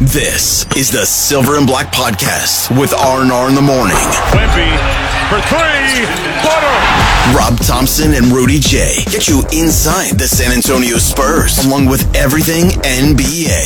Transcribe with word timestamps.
This 0.00 0.64
is 0.76 0.90
the 0.90 1.04
Silver 1.04 1.58
and 1.58 1.66
Black 1.66 1.92
Podcast 1.92 2.72
with 2.80 2.94
R&R 2.94 3.48
in 3.50 3.54
the 3.54 3.60
morning. 3.60 4.00
Wemby 4.32 4.72
for 5.28 5.36
three. 5.44 6.08
Butter. 6.40 7.36
Rob 7.36 7.58
Thompson 7.58 8.14
and 8.14 8.32
Rudy 8.32 8.60
J 8.60 9.04
get 9.10 9.28
you 9.28 9.42
inside 9.52 10.16
the 10.18 10.26
San 10.26 10.52
Antonio 10.52 10.96
Spurs, 10.96 11.58
along 11.66 11.84
with 11.84 12.00
everything 12.16 12.70
NBA. 12.80 13.60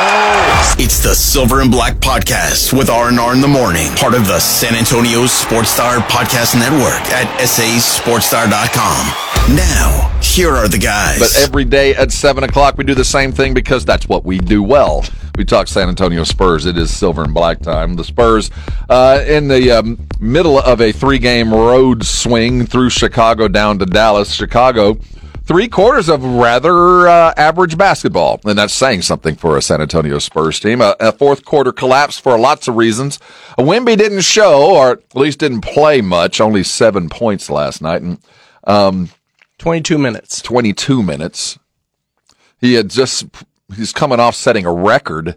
Hammers. 0.00 0.76
It's 0.82 1.00
the 1.02 1.14
Silver 1.14 1.60
and 1.60 1.70
Black 1.70 1.96
Podcast 1.96 2.72
with 2.72 2.88
R&R 2.88 3.34
in 3.34 3.42
the 3.42 3.48
morning, 3.48 3.88
part 3.96 4.14
of 4.14 4.26
the 4.26 4.40
San 4.40 4.74
Antonio 4.74 5.26
Sports 5.26 5.68
Star 5.70 5.98
Podcast 5.98 6.58
Network 6.58 7.02
at 7.12 7.28
sasportstar.com. 7.40 9.54
Now, 9.54 10.10
here 10.38 10.54
are 10.54 10.68
the 10.68 10.78
guys. 10.78 11.18
But 11.18 11.36
every 11.36 11.64
day 11.64 11.96
at 11.96 12.12
7 12.12 12.44
o'clock, 12.44 12.78
we 12.78 12.84
do 12.84 12.94
the 12.94 13.04
same 13.04 13.32
thing 13.32 13.54
because 13.54 13.84
that's 13.84 14.08
what 14.08 14.24
we 14.24 14.38
do 14.38 14.62
well. 14.62 15.04
We 15.36 15.44
talk 15.44 15.66
San 15.66 15.88
Antonio 15.88 16.22
Spurs. 16.22 16.64
It 16.64 16.78
is 16.78 16.96
silver 16.96 17.24
and 17.24 17.34
black 17.34 17.58
time. 17.58 17.96
The 17.96 18.04
Spurs, 18.04 18.52
uh, 18.88 19.24
in 19.26 19.48
the 19.48 19.72
um, 19.72 20.06
middle 20.20 20.60
of 20.60 20.80
a 20.80 20.92
three 20.92 21.18
game 21.18 21.52
road 21.52 22.04
swing 22.04 22.66
through 22.66 22.90
Chicago 22.90 23.48
down 23.48 23.80
to 23.80 23.86
Dallas. 23.86 24.32
Chicago, 24.32 24.94
three 25.42 25.66
quarters 25.66 26.08
of 26.08 26.24
rather 26.24 27.08
uh, 27.08 27.34
average 27.36 27.76
basketball. 27.76 28.40
And 28.44 28.56
that's 28.56 28.72
saying 28.72 29.02
something 29.02 29.34
for 29.34 29.56
a 29.56 29.62
San 29.62 29.80
Antonio 29.80 30.20
Spurs 30.20 30.60
team. 30.60 30.80
A, 30.80 30.94
a 31.00 31.10
fourth 31.10 31.44
quarter 31.44 31.72
collapse 31.72 32.16
for 32.16 32.38
lots 32.38 32.68
of 32.68 32.76
reasons. 32.76 33.18
Wemby 33.58 33.98
didn't 33.98 34.20
show, 34.20 34.76
or 34.76 34.92
at 34.92 35.16
least 35.16 35.40
didn't 35.40 35.62
play 35.62 36.00
much, 36.00 36.40
only 36.40 36.62
seven 36.62 37.08
points 37.08 37.50
last 37.50 37.82
night. 37.82 38.02
And 38.02 38.18
um, 38.68 39.08
22 39.58 39.98
minutes. 39.98 40.40
22 40.42 41.02
minutes. 41.02 41.58
He 42.60 42.74
had 42.74 42.90
just, 42.90 43.26
he's 43.76 43.92
coming 43.92 44.20
off 44.20 44.34
setting 44.34 44.66
a 44.66 44.72
record 44.72 45.36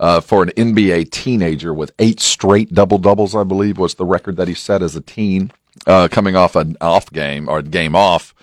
uh, 0.00 0.20
for 0.20 0.42
an 0.42 0.50
NBA 0.50 1.10
teenager 1.10 1.72
with 1.72 1.92
eight 1.98 2.20
straight 2.20 2.74
double 2.74 2.98
doubles, 2.98 3.34
I 3.34 3.44
believe 3.44 3.78
was 3.78 3.94
the 3.94 4.04
record 4.04 4.36
that 4.36 4.48
he 4.48 4.54
set 4.54 4.82
as 4.82 4.96
a 4.96 5.00
teen, 5.00 5.52
uh, 5.86 6.08
coming 6.10 6.34
off 6.34 6.56
an 6.56 6.76
off 6.80 7.10
game 7.12 7.48
or 7.48 7.62
game 7.62 7.94
off, 7.94 8.34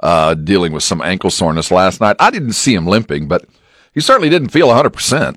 uh, 0.00 0.34
dealing 0.34 0.72
with 0.72 0.82
some 0.82 1.02
ankle 1.02 1.30
soreness 1.30 1.70
last 1.70 2.00
night. 2.00 2.16
I 2.20 2.30
didn't 2.30 2.52
see 2.52 2.74
him 2.74 2.86
limping, 2.86 3.26
but 3.26 3.46
he 3.92 4.00
certainly 4.00 4.28
didn't 4.28 4.50
feel 4.50 4.68
100%. 4.68 5.36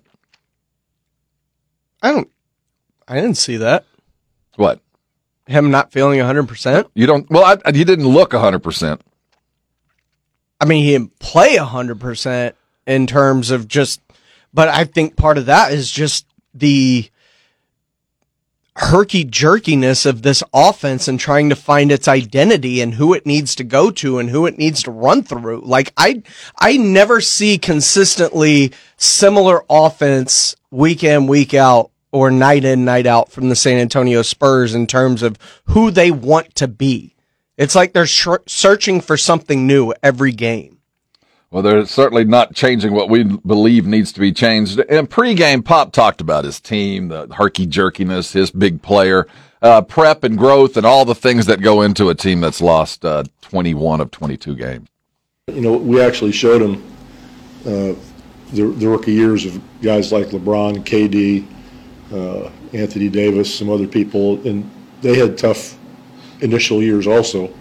I 2.04 2.12
don't, 2.12 2.30
I 3.08 3.16
didn't 3.16 3.38
see 3.38 3.58
that. 3.58 3.86
What? 4.56 4.82
Him 5.48 5.72
not 5.72 5.92
feeling 5.92 6.20
100%. 6.20 6.90
You 6.94 7.08
don't, 7.08 7.30
well, 7.30 7.60
I, 7.66 7.72
he 7.72 7.84
didn't 7.84 8.08
look 8.08 8.32
100%. 8.32 9.02
I 10.62 10.66
mean, 10.66 10.84
he 10.84 10.92
didn't 10.92 11.18
play 11.18 11.58
100% 11.58 12.54
in 12.86 13.08
terms 13.08 13.50
of 13.50 13.68
just, 13.68 14.00
but 14.54 14.70
I 14.70 14.86
think 14.86 15.16
part 15.16 15.40
of 15.40 15.48
that 15.48 15.74
is 15.74 15.90
just 15.90 16.28
the 16.54 17.10
herky 18.76 19.26
jerkiness 19.26 20.06
of 20.06 20.22
this 20.22 20.44
offense 20.54 21.08
and 21.08 21.20
trying 21.20 21.50
to 21.50 21.56
find 21.56 21.92
its 21.92 22.08
identity 22.08 22.80
and 22.80 22.94
who 22.94 23.14
it 23.14 23.26
needs 23.26 23.56
to 23.56 23.64
go 23.64 23.90
to 23.92 24.20
and 24.20 24.30
who 24.30 24.46
it 24.46 24.58
needs 24.58 24.84
to 24.84 24.92
run 24.92 25.24
through. 25.24 25.62
Like 25.66 25.94
I, 25.98 26.22
I 26.58 26.78
never 26.78 27.22
see 27.22 27.58
consistently 27.58 28.72
similar 28.98 29.66
offense 29.68 30.56
week 30.70 31.04
in, 31.04 31.28
week 31.28 31.56
out 31.56 31.92
or 32.12 32.30
night 32.30 32.64
in, 32.66 32.86
night 32.86 33.08
out 33.08 33.32
from 33.32 33.50
the 33.50 33.56
San 33.56 33.78
Antonio 33.80 34.22
Spurs 34.22 34.76
in 34.76 34.86
terms 34.86 35.24
of 35.24 35.38
who 35.66 35.90
they 35.90 36.12
want 36.12 36.54
to 36.56 36.68
be. 36.68 37.16
It's 37.62 37.76
like 37.76 37.94
they're 37.94 38.08
sh- 38.08 38.28
searching 38.48 39.02
for 39.02 39.16
something 39.16 39.68
new 39.68 39.94
every 40.02 40.32
game. 40.32 40.80
Well, 41.52 41.62
they're 41.62 41.86
certainly 41.86 42.26
not 42.26 42.56
changing 42.56 42.92
what 42.92 43.08
we 43.08 43.24
believe 43.24 43.86
needs 43.86 44.12
to 44.14 44.20
be 44.20 44.32
changed. 44.32 44.80
In 44.80 45.06
pregame, 45.06 45.64
Pop 45.64 45.92
talked 45.92 46.22
about 46.22 46.44
his 46.44 46.60
team, 46.60 47.10
the 47.10 47.28
herky 47.32 47.68
jerkiness, 47.68 48.34
his 48.34 48.50
big 48.50 48.82
player, 48.82 49.28
uh, 49.62 49.84
prep 49.84 50.24
and 50.24 50.40
growth, 50.40 50.76
and 50.76 50.88
all 50.88 51.06
the 51.06 51.14
things 51.14 51.46
that 51.46 51.62
go 51.62 51.84
into 51.84 52.10
a 52.10 52.16
team 52.16 52.42
that's 52.42 52.62
lost 52.62 53.06
uh, 53.06 53.26
21 53.42 54.02
of 54.02 54.10
22 54.10 54.56
games. 54.56 54.90
You 55.54 55.62
know, 55.62 55.78
we 55.78 56.02
actually 56.02 56.32
showed 56.32 56.64
him 56.64 56.84
uh, 57.64 57.94
the, 58.54 58.74
the 58.76 58.90
rookie 58.90 59.14
years 59.14 59.46
of 59.46 59.62
guys 59.84 60.12
like 60.12 60.30
LeBron, 60.30 60.84
KD, 60.84 61.46
uh, 62.12 62.50
Anthony 62.76 63.10
Davis, 63.10 63.54
some 63.54 63.70
other 63.70 63.88
people, 63.88 64.44
and 64.48 64.68
they 65.04 65.16
had 65.16 65.38
tough 65.38 65.78
initial 66.42 66.82
years 66.82 67.08
also 67.08 67.54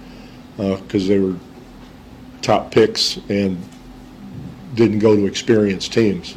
because 0.57 1.09
they 1.09 1.19
were 1.19 1.37
top 2.43 2.71
picks 2.71 3.19
and 3.29 3.57
didn't 4.75 4.99
go 4.99 5.17
to 5.17 5.27
experienced 5.27 5.93
teams. 5.93 6.37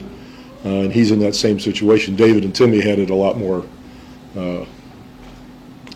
Uh, 0.65 0.69
and 0.69 0.93
he's 0.93 1.11
in 1.11 1.19
that 1.19 1.35
same 1.35 1.59
situation. 1.59 2.15
David 2.15 2.45
and 2.45 2.55
Timmy 2.55 2.79
had 2.79 2.99
it 2.99 3.09
a 3.09 3.15
lot 3.15 3.37
more 3.37 3.65
uh, 4.37 4.65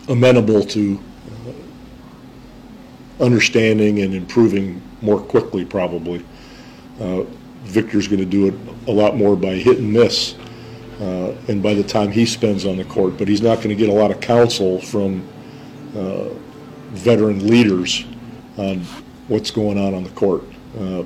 amenable 0.08 0.62
to 0.62 1.00
uh, 3.20 3.24
understanding 3.24 4.00
and 4.00 4.14
improving 4.14 4.82
more 5.00 5.20
quickly, 5.20 5.64
probably. 5.64 6.24
Uh, 7.00 7.22
Victor's 7.64 8.08
going 8.08 8.20
to 8.20 8.26
do 8.26 8.48
it 8.48 8.54
a 8.88 8.92
lot 8.92 9.16
more 9.16 9.36
by 9.36 9.54
hit 9.54 9.78
and 9.78 9.92
miss. 9.92 10.34
Uh, 11.00 11.34
and 11.48 11.62
by 11.62 11.74
the 11.74 11.82
time 11.82 12.10
he 12.10 12.26
spends 12.26 12.66
on 12.66 12.76
the 12.76 12.84
court, 12.84 13.16
but 13.16 13.28
he's 13.28 13.40
not 13.40 13.56
going 13.58 13.68
to 13.68 13.76
get 13.76 13.88
a 13.88 13.92
lot 13.92 14.10
of 14.10 14.20
counsel 14.20 14.80
from 14.80 15.22
uh, 15.96 16.28
veteran 16.90 17.46
leaders 17.46 18.04
on 18.56 18.80
what's 19.28 19.50
going 19.50 19.78
on 19.78 19.94
on 19.94 20.04
the 20.04 20.10
court. 20.10 20.42
Uh, 20.78 21.04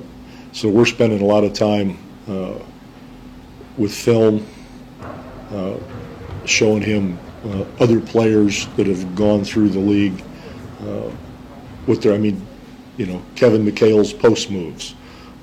so 0.51 0.69
we're 0.69 0.85
spending 0.85 1.21
a 1.21 1.25
lot 1.25 1.43
of 1.43 1.53
time 1.53 1.97
uh, 2.27 2.59
with 3.77 3.93
film, 3.93 4.45
uh, 5.51 5.77
showing 6.45 6.81
him 6.81 7.19
uh, 7.45 7.65
other 7.79 7.99
players 7.99 8.67
that 8.77 8.87
have 8.87 9.15
gone 9.15 9.43
through 9.43 9.69
the 9.69 9.79
league. 9.79 10.23
What 11.85 12.01
their, 12.01 12.13
I 12.13 12.17
mean, 12.17 12.45
you 12.95 13.05
know, 13.05 13.21
Kevin 13.35 13.65
McHale's 13.65 14.13
post 14.13 14.49
moves, 14.49 14.95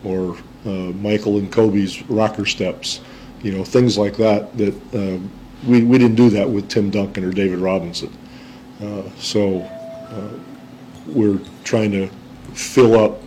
or 0.05 0.39
Michael 0.65 1.37
and 1.37 1.53
Kobe's 1.53 2.03
rocker 2.09 2.47
steps, 2.47 3.01
you 3.43 3.53
know, 3.53 3.63
things 3.63 3.99
like 3.99 4.17
that. 4.17 4.57
That 4.57 4.75
we 5.67 5.85
we 5.85 5.99
didn't 5.99 6.17
do 6.17 6.31
that 6.31 6.49
with 6.49 6.71
Tim 6.71 6.89
Duncan 6.89 7.25
or 7.25 7.31
David 7.31 7.59
Robinson. 7.59 8.17
So 9.19 9.69
we're 11.07 11.41
trying 11.65 11.91
to 11.93 12.09
fill 12.55 12.99
up 12.99 13.23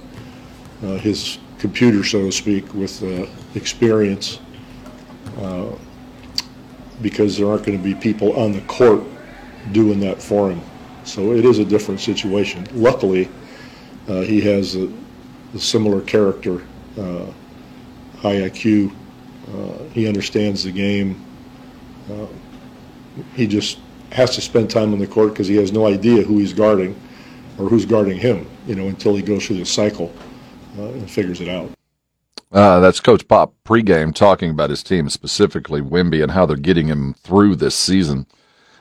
uh, 0.84 0.98
his 0.98 1.38
computer, 1.60 2.04
so 2.04 2.26
to 2.26 2.32
speak, 2.32 2.74
with 2.74 3.02
uh, 3.04 3.26
experience 3.56 4.40
uh, 5.38 5.72
because 7.02 7.38
there 7.38 7.48
aren't 7.48 7.66
going 7.66 7.78
to 7.78 7.84
be 7.84 7.96
people 7.96 8.34
on 8.34 8.52
the 8.52 8.62
court 8.62 9.04
doing 9.72 10.00
that 10.00 10.22
for 10.22 10.52
him. 10.52 10.62
So 11.06 11.34
it 11.34 11.46
is 11.46 11.60
a 11.60 11.66
different 11.66 12.00
situation. 12.00 12.68
Luckily, 12.74 13.30
uh, 14.08 14.22
he 14.22 14.42
has 14.42 14.76
a, 14.76 14.92
a 15.54 15.60
similar 15.60 16.02
character, 16.02 16.62
uh, 16.98 17.26
high 18.18 18.50
IQ. 18.50 18.94
Uh, 19.48 19.84
he 19.94 20.08
understands 20.08 20.64
the 20.64 20.72
game. 20.72 21.26
he 23.36 23.48
just 23.48 23.80
has 24.14 24.36
to 24.36 24.42
spend 24.42 24.70
time 24.70 24.94
on 24.94 25.00
the 25.00 25.08
court 25.08 25.30
because 25.30 25.48
he 25.48 25.56
has 25.56 25.72
no 25.72 25.88
idea 25.88 26.24
who 26.24 26.38
he's 26.38 26.54
guarding 26.54 27.00
or 27.58 27.68
who's 27.68 27.86
guarding 27.86 28.18
him, 28.18 28.50
you 28.68 28.76
know, 28.76 28.88
until 28.88 29.16
he 29.16 29.22
goes 29.22 29.46
through 29.46 29.58
the 29.58 29.66
cycle 29.66 30.14
uh, 30.78 30.84
and 30.84 31.10
figures 31.10 31.42
it 31.42 31.50
out. 31.50 31.70
Uh, 32.52 32.80
that's 32.80 33.00
Coach 33.00 33.28
Pop 33.28 33.54
pregame 33.66 34.14
talking 34.14 34.52
about 34.52 34.70
his 34.70 34.84
team, 34.84 35.10
specifically 35.10 35.82
Wemby, 35.82 36.22
and 36.22 36.32
how 36.32 36.46
they're 36.46 36.56
getting 36.56 36.88
him 36.88 37.16
through 37.16 37.56
this 37.56 37.76
season. 37.76 38.18
And 38.18 38.28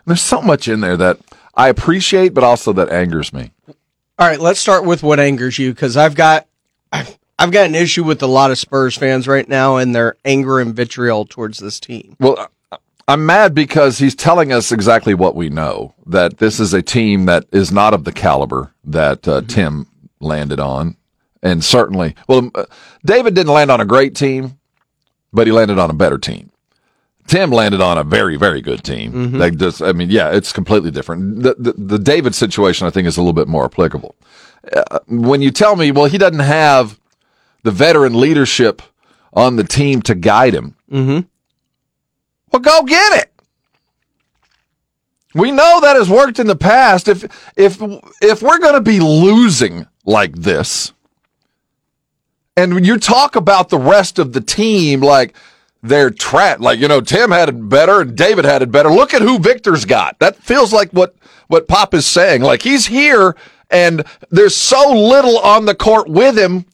there's 0.07 0.21
so 0.21 0.43
much 0.43 0.69
in 0.69 0.81
there 0.81 0.97
that 0.99 1.19
I 1.55 1.69
appreciate, 1.69 2.35
but 2.35 2.45
also 2.45 2.73
that 2.75 2.91
angers 2.91 3.33
me. 3.33 3.53
All 4.19 4.29
right, 4.29 4.41
let's 4.41 4.61
start 4.61 4.85
with 4.85 5.03
what 5.03 5.19
angers 5.19 5.59
you 5.59 5.73
because 5.73 5.97
I've 5.97 6.15
got 6.15 6.47
I've, 6.93 7.19
I've 7.39 7.51
got 7.51 7.67
an 7.67 7.75
issue 7.75 8.05
with 8.05 8.23
a 8.23 8.27
lot 8.27 8.51
of 8.51 8.59
Spurs 8.59 8.97
fans 8.97 9.27
right 9.27 9.49
now 9.49 9.77
and 9.77 9.95
their 9.95 10.17
anger 10.25 10.61
and 10.61 10.75
vitriol 10.75 11.25
towards 11.25 11.59
this 11.59 11.81
team. 11.81 12.17
Well, 12.21 12.49
I'm 13.09 13.27
mad 13.27 13.55
because 13.55 13.99
he's 13.99 14.15
telling 14.15 14.53
us 14.53 14.73
exactly 14.73 15.15
what 15.15 15.35
we 15.35 15.49
know 15.49 15.95
that 16.07 16.39
this 16.39 16.61
is 16.61 16.73
a 16.73 16.83
team 16.83 17.27
that 17.27 17.45
is 17.53 17.73
not 17.73 17.95
of 17.95 18.05
the 18.05 18.13
caliber 18.13 18.73
that 18.85 19.27
uh, 19.27 19.43
Tim 19.43 19.87
landed 20.21 20.61
on. 20.61 20.97
And 21.43 21.65
certainly, 21.65 22.15
well, 22.29 22.51
uh, 22.55 22.67
David 23.05 23.35
didn't 23.35 23.53
land 23.53 23.71
on 23.71 23.81
a 23.81 23.85
great 23.85 24.15
team, 24.15 24.59
but 25.33 25.47
he 25.47 25.53
landed 25.53 25.79
on 25.79 25.91
a 25.91 25.95
better 25.95 26.19
team. 26.19 26.51
Tim 27.27 27.51
landed 27.51 27.81
on 27.81 27.99
a 27.99 28.05
very, 28.05 28.37
very 28.37 28.61
good 28.61 28.85
team. 28.85 29.13
Mm-hmm. 29.13 29.37
Like 29.37 29.57
just, 29.57 29.83
I 29.83 29.93
mean, 29.93 30.11
yeah, 30.11 30.31
it's 30.31 30.53
completely 30.53 30.91
different. 30.91 31.43
The, 31.43 31.55
the, 31.59 31.73
the 31.73 31.99
David 31.99 32.35
situation, 32.35 32.87
I 32.87 32.91
think, 32.91 33.09
is 33.09 33.17
a 33.17 33.21
little 33.21 33.33
bit 33.33 33.49
more 33.49 33.65
applicable. 33.65 34.15
Uh, 34.73 35.01
when 35.09 35.43
you 35.43 35.51
tell 35.51 35.77
me, 35.77 35.91
well, 35.91 36.07
he 36.07 36.19
doesn't 36.19 36.41
have 36.41 37.01
the 37.63 37.71
veteran 37.71 38.19
leadership 38.19 38.83
on 39.33 39.57
the 39.57 39.65
team 39.65 40.03
to 40.03 40.15
guide 40.15 40.55
him, 40.55 40.77
mm-hmm. 40.91 41.21
Well, 42.53 42.61
go 42.61 42.83
get 42.83 43.23
it. 43.23 43.33
We 45.35 45.51
know 45.51 45.81
that 45.81 45.97
has 45.97 46.11
worked 46.11 46.39
in 46.39 46.47
the 46.47 46.57
past. 46.57 47.09
If 47.09 47.25
if 47.57 47.81
if 48.21 48.43
we're 48.43 48.59
going 48.59 48.75
to 48.75 48.81
be 48.81 49.01
losing 49.01 49.87
like 50.05 50.35
this, 50.35 50.93
and 52.57 52.75
when 52.75 52.85
you 52.85 52.99
talk 52.99 53.35
about 53.35 53.71
the 53.71 53.79
rest 53.79 54.19
of 54.19 54.33
the 54.33 54.41
team, 54.41 55.01
like 55.01 55.35
they're 55.83 56.11
trapped, 56.11 56.61
like 56.61 56.79
you 56.79 56.89
know, 56.89 57.01
Tim 57.01 57.31
had 57.31 57.49
it 57.49 57.69
better 57.69 58.03
and 58.03 58.17
David 58.17 58.45
had 58.45 58.63
it 58.63 58.71
better. 58.71 58.91
Look 58.91 59.15
at 59.15 59.23
who 59.23 59.39
Victor's 59.39 59.85
got. 59.85 60.19
That 60.19 60.37
feels 60.37 60.73
like 60.73 60.91
what 60.91 61.17
what 61.49 61.67
Pop 61.67 61.95
is 61.95 62.07
saying. 62.07 62.43
Like 62.43 62.63
he's 62.63 62.87
here, 62.87 63.35
and 63.71 64.05
there's 64.31 64.55
so 64.55 64.93
little 64.93 65.39
on 65.39 65.65
the 65.65 65.75
court 65.75 66.09
with 66.09 66.37
him 66.37 66.67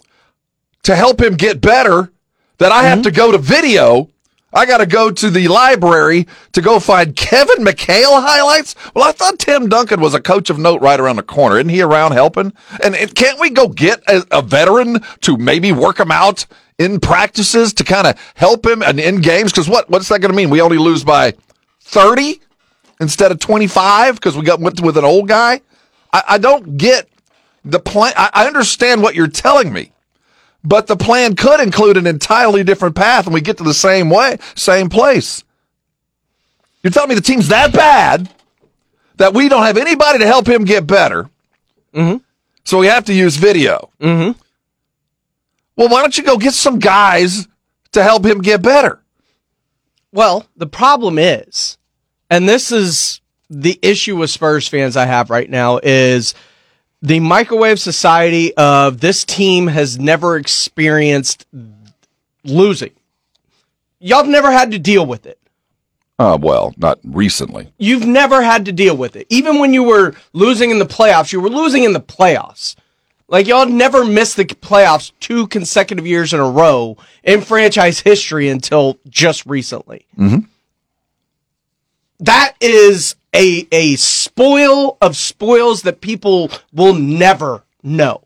to 0.83 0.97
help 0.97 1.21
him 1.21 1.35
get 1.35 1.61
better 1.61 2.11
that 2.59 2.73
I 2.73 2.83
have 2.85 2.99
mm-hmm. 2.99 3.03
to 3.05 3.11
go 3.13 3.33
to 3.33 3.39
video. 3.39 4.11
I 4.53 4.65
got 4.65 4.79
to 4.79 4.87
go 4.87 5.11
to 5.11 5.31
the 5.31 5.49
library 5.49 6.27
to 6.53 6.63
go 6.63 6.81
find 6.81 7.15
Kevin 7.15 7.65
McHale 7.65 8.23
highlights. 8.23 8.75
Well, 8.95 9.05
I 9.05 9.13
thought 9.13 9.39
Tim 9.39 9.69
Duncan 9.69 10.01
was 10.01 10.15
a 10.15 10.21
coach 10.21 10.49
of 10.49 10.59
note 10.59 10.81
right 10.81 10.99
around 10.99 11.17
the 11.17 11.23
corner. 11.23 11.59
Isn't 11.59 11.69
he 11.69 11.83
around 11.83 12.13
helping? 12.13 12.55
And, 12.83 12.97
and 12.97 13.15
can't 13.15 13.39
we 13.39 13.51
go 13.51 13.69
get 13.69 14.03
a, 14.09 14.25
a 14.31 14.41
veteran 14.41 15.01
to 15.21 15.37
maybe 15.37 15.71
work 15.73 16.01
him 16.01 16.11
out 16.11 16.47
in 16.79 16.99
practices 16.99 17.75
to 17.75 17.85
kind 17.85 18.07
of 18.07 18.19
help 18.37 18.65
him 18.65 18.83
and 18.83 18.99
in 18.99 19.21
games? 19.21 19.53
Because 19.53 19.69
what 19.69 19.91
what's 19.91 20.09
that 20.09 20.21
going 20.21 20.33
to 20.33 20.37
mean? 20.37 20.49
We 20.49 20.63
only 20.63 20.79
lose 20.79 21.05
by 21.05 21.35
thirty 21.81 22.41
instead 23.01 23.31
of 23.31 23.41
twenty 23.41 23.67
five 23.67 24.15
because 24.15 24.35
we 24.35 24.45
got 24.45 24.61
went 24.61 24.81
with 24.81 24.97
an 24.97 25.05
old 25.05 25.29
guy. 25.29 25.61
I, 26.13 26.23
I 26.27 26.39
don't 26.39 26.79
get 26.79 27.07
the 27.67 27.81
plan. 27.81 28.15
I, 28.17 28.31
I 28.33 28.47
understand 28.47 29.03
what 29.03 29.15
you're 29.15 29.29
telling 29.29 29.73
me 29.73 29.93
but 30.65 30.87
the 30.87 30.97
plan 30.97 31.37
could 31.37 31.61
include 31.61 31.97
an 31.97 32.07
entirely 32.07 32.65
different 32.65 32.95
path 32.95 33.27
and 33.27 33.35
we 33.35 33.41
get 33.41 33.59
to 33.59 33.65
the 33.65 33.75
same 33.75 34.11
way, 34.11 34.39
same 34.55 34.89
place. 34.89 35.45
You're 36.83 36.91
telling 36.91 37.09
me 37.09 37.15
the 37.15 37.21
team's 37.21 37.49
that 37.49 37.73
bad 37.73 38.29
that 39.17 39.35
we 39.35 39.49
don't 39.49 39.65
have 39.65 39.77
anybody 39.77 40.21
to 40.21 40.27
help 40.27 40.49
him 40.49 40.65
get 40.65 40.87
better. 40.87 41.29
Mm-hmm. 41.95 42.19
So 42.65 42.79
we 42.79 42.87
have 42.87 43.07
to 43.07 43.15
use 43.15 43.37
video. 43.37 43.91
Mm-hmm. 44.01 44.39
Well, 45.77 45.89
why 45.89 46.03
don't 46.03 46.17
you 46.17 46.25
go 46.25 46.37
get 46.39 46.55
some 46.55 46.79
guys 46.79 47.47
to 47.93 48.03
help 48.03 48.25
him 48.25 48.41
get 48.41 48.63
better? 48.63 49.01
Well, 50.13 50.47
the 50.57 50.67
problem 50.67 51.19
is, 51.19 51.79
and 52.31 52.49
this 52.49 52.73
is 52.73 53.21
the 53.51 53.79
issue 53.83 54.17
with 54.17 54.31
Spurs 54.31 54.69
fans 54.69 54.97
I 54.97 55.07
have 55.07 55.31
right 55.31 55.49
now 55.49 55.79
is 55.83 56.35
the 57.03 57.21
microwave 57.21 57.79
society 57.79 58.55
of 58.57 59.01
this 59.01 59.25
team 59.25 59.69
has 59.69 59.99
never 59.99 60.37
experienced 60.37 61.47
losing. 62.45 62.91
Y'all 64.01 64.19
have 64.19 64.29
never 64.29 64.51
had 64.51 64.71
to 64.73 64.79
deal 64.79 65.07
with 65.07 65.27
it. 65.27 65.39
Uh, 66.19 66.37
well, 66.41 66.75
not 66.77 66.99
recently. 67.05 67.73
You've 67.79 68.07
never 68.07 68.43
had 68.43 68.65
to 68.65 68.73
deal 68.73 68.97
with 68.97 69.15
it. 69.15 69.27
Even 69.31 69.61
when 69.61 69.73
you 69.73 69.85
were 69.85 70.15
losing 70.33 70.71
in 70.71 70.81
the 70.81 70.87
playoffs, 70.87 71.33
you 71.33 71.41
were 71.41 71.49
losing 71.49 71.85
in 71.85 71.93
the 71.93 72.01
playoffs. 72.01 72.75
Like 73.29 73.47
y'all 73.47 73.67
never 73.67 74.05
missed 74.05 74.37
the 74.37 74.45
playoffs 74.45 75.13
two 75.21 75.47
consecutive 75.49 76.07
years 76.07 76.33
in 76.33 76.41
a 76.41 76.51
row 76.51 76.97
in 77.23 77.43
franchise 77.43 78.01
history 78.01 78.49
until 78.49 78.99
just 79.09 79.45
recently. 79.47 80.07
Mm-hmm. 80.19 80.47
That 82.21 82.55
is 82.61 83.15
a 83.35 83.67
a 83.73 83.97
spoil 83.97 84.97
of 85.01 85.17
spoils 85.17 85.83
that 85.83 86.01
people 86.01 86.51
will 86.73 86.95
never 86.95 87.63
know 87.83 88.23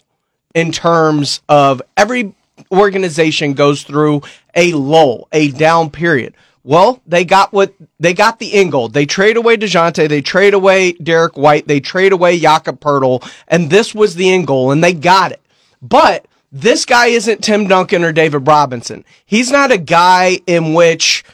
in 0.54 0.72
terms 0.72 1.40
of 1.48 1.82
every 1.96 2.34
organization 2.70 3.54
goes 3.54 3.82
through 3.82 4.22
a 4.54 4.72
lull, 4.72 5.28
a 5.32 5.50
down 5.50 5.90
period. 5.90 6.34
Well, 6.64 7.00
they 7.06 7.24
got 7.24 7.52
what 7.52 7.74
they 7.98 8.14
got 8.14 8.38
the 8.38 8.54
end 8.54 8.70
goal. 8.72 8.88
They 8.88 9.06
trade 9.06 9.36
away 9.36 9.56
Dejounte, 9.56 10.08
they 10.08 10.22
trade 10.22 10.54
away 10.54 10.92
Derrick 10.92 11.36
White, 11.36 11.66
they 11.66 11.80
trade 11.80 12.12
away 12.12 12.38
Jakob 12.38 12.80
Poeltl, 12.80 13.28
and 13.48 13.68
this 13.68 13.94
was 13.94 14.14
the 14.14 14.32
end 14.32 14.46
goal, 14.46 14.70
and 14.70 14.82
they 14.82 14.92
got 14.92 15.32
it. 15.32 15.40
But 15.80 16.26
this 16.52 16.84
guy 16.84 17.06
isn't 17.06 17.42
Tim 17.42 17.66
Duncan 17.66 18.04
or 18.04 18.12
David 18.12 18.46
Robinson. 18.46 19.04
He's 19.26 19.50
not 19.50 19.72
a 19.72 19.78
guy 19.78 20.38
in 20.46 20.74
which 20.74 21.24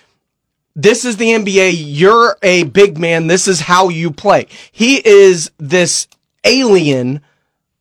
this 0.79 1.05
is 1.05 1.17
the 1.17 1.31
NBA. 1.31 1.73
You're 1.75 2.37
a 2.41 2.63
big 2.63 2.99
man. 2.99 3.27
This 3.27 3.49
is 3.49 3.59
how 3.59 3.89
you 3.89 4.13
play. 4.13 4.47
He 4.71 5.05
is 5.05 5.51
this 5.59 6.07
alien 6.45 7.21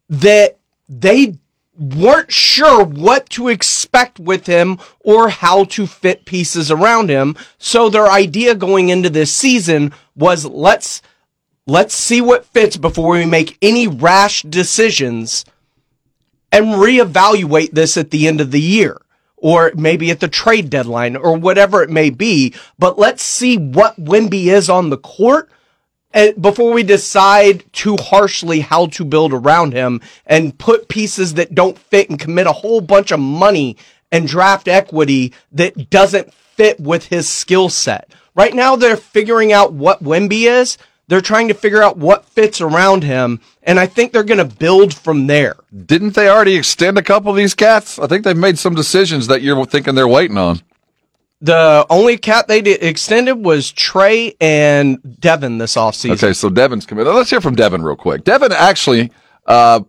that 0.10 0.58
they 0.90 1.36
weren't 1.78 2.32
sure 2.32 2.84
what 2.84 3.30
to 3.30 3.50
expect 3.50 4.20
with 4.20 4.48
him 4.48 4.80
or 5.02 5.30
how 5.30 5.66
to 5.66 5.86
fit 5.86 6.26
pieces 6.26 6.72
around 6.72 7.10
him. 7.10 7.38
So 7.60 7.88
their 7.88 8.08
idea 8.08 8.56
going 8.56 8.90
into 8.90 9.12
this 9.12 9.32
season 9.32 9.94
was 10.16 10.44
let's 10.46 11.04
let's 11.68 11.94
see 11.94 12.20
what 12.20 12.46
fits 12.46 12.78
before 12.78 13.12
we 13.12 13.26
make 13.28 13.60
any 13.62 13.88
rash 13.88 14.42
decisions 14.42 15.46
and 16.52 16.66
reevaluate 16.66 17.74
this 17.74 17.96
at 17.96 18.10
the 18.10 18.28
end 18.28 18.42
of 18.42 18.50
the 18.50 18.62
year 18.62 18.98
or 19.38 19.72
maybe 19.76 20.12
at 20.12 20.20
the 20.20 20.28
trade 20.28 20.70
deadline 20.70 21.16
or 21.16 21.38
whatever 21.38 21.84
it 21.84 21.90
may 21.90 22.10
be. 22.10 22.54
But 22.78 22.98
let's 22.98 23.24
see 23.24 23.58
what 23.58 23.96
Wemby 23.98 24.46
is 24.46 24.70
on 24.70 24.90
the 24.90 24.98
court 24.98 25.50
eh, 26.14 26.34
before 26.40 26.74
we 26.74 26.84
decide 26.84 27.64
too 27.72 27.96
harshly 27.98 28.62
how 28.62 28.88
to 28.88 29.06
build 29.06 29.34
around 29.34 29.74
him 29.74 30.02
and 30.26 30.58
put 30.58 30.90
pieces 30.90 31.36
that 31.36 31.56
don't 31.56 31.78
fit 31.78 32.10
and 32.10 32.20
commit 32.20 32.48
a 32.48 32.52
whole 32.52 32.82
bunch 32.82 33.12
of 33.12 33.20
money 33.20 33.78
and 34.12 34.28
draft 34.28 34.68
equity 34.68 35.34
that 35.52 35.90
doesn't 35.90 36.34
fit 36.34 36.80
with 36.80 37.06
his 37.08 37.30
skill 37.30 37.70
set. 37.70 38.12
Right 38.36 38.54
now, 38.54 38.76
they're 38.76 38.98
figuring 38.98 39.52
out 39.52 39.74
what 39.74 40.04
Wemby 40.04 40.48
is. 40.48 40.78
They're 41.10 41.22
trying 41.22 41.48
to 41.48 41.54
figure 41.54 41.82
out 41.82 41.98
what 41.98 42.26
fits 42.26 42.60
around 42.60 43.04
him, 43.04 43.40
and 43.64 43.80
I 43.80 43.86
think 43.86 44.12
they're 44.12 44.24
going 44.24 44.46
to 44.46 44.56
build 44.56 44.94
from 44.94 45.28
there. 45.28 45.56
Didn't 45.86 46.16
they 46.16 46.28
already 46.28 46.56
extend 46.56 46.98
a 46.98 47.02
couple 47.02 47.32
of 47.32 47.38
these 47.38 47.54
cats? 47.54 47.98
I 47.98 48.08
think 48.08 48.26
they've 48.26 48.36
made 48.36 48.60
some 48.60 48.76
decisions 48.76 49.28
that 49.28 49.42
you're 49.42 49.66
thinking 49.66 49.96
they're 49.96 50.08
waiting 50.08 50.38
on. 50.38 50.62
The 51.40 51.86
only 51.90 52.18
cat 52.18 52.48
they 52.48 52.62
did, 52.62 52.84
extended 52.84 53.36
was 53.36 53.72
Trey 53.72 54.36
and 54.42 55.00
Devin 55.20 55.60
this 55.60 55.76
offseason. 55.76 56.12
Okay, 56.12 56.34
so 56.34 56.50
Devin's 56.50 56.86
committed. 56.86 57.14
Let's 57.14 57.30
hear 57.30 57.42
from 57.42 57.56
Devin 57.56 57.84
real 57.84 57.96
quick. 57.96 58.24
Devin 58.24 58.52
actually 58.52 59.12
uh, 59.46 59.82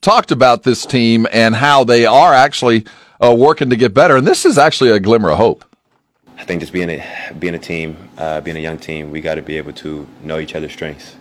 talked 0.00 0.30
about 0.30 0.62
this 0.62 0.86
team 0.86 1.26
and 1.32 1.54
how 1.54 1.84
they 1.84 2.06
are 2.06 2.32
actually 2.32 2.86
uh, 3.20 3.34
working 3.36 3.70
to 3.70 3.76
get 3.76 3.92
better, 3.92 4.16
and 4.16 4.26
this 4.26 4.46
is 4.46 4.56
actually 4.56 4.90
a 4.90 5.00
glimmer 5.00 5.30
of 5.30 5.36
hope. 5.36 5.64
I 6.36 6.44
think 6.44 6.60
just 6.60 6.72
being 6.72 6.90
a 6.90 7.32
being 7.38 7.54
a 7.54 7.58
team, 7.58 8.08
uh, 8.18 8.40
being 8.40 8.56
a 8.56 8.60
young 8.60 8.78
team, 8.78 9.10
we 9.10 9.20
got 9.20 9.36
to 9.36 9.42
be 9.42 9.56
able 9.56 9.72
to 9.74 10.06
know 10.22 10.38
each 10.38 10.54
other's 10.54 10.72
strengths. 10.72 11.16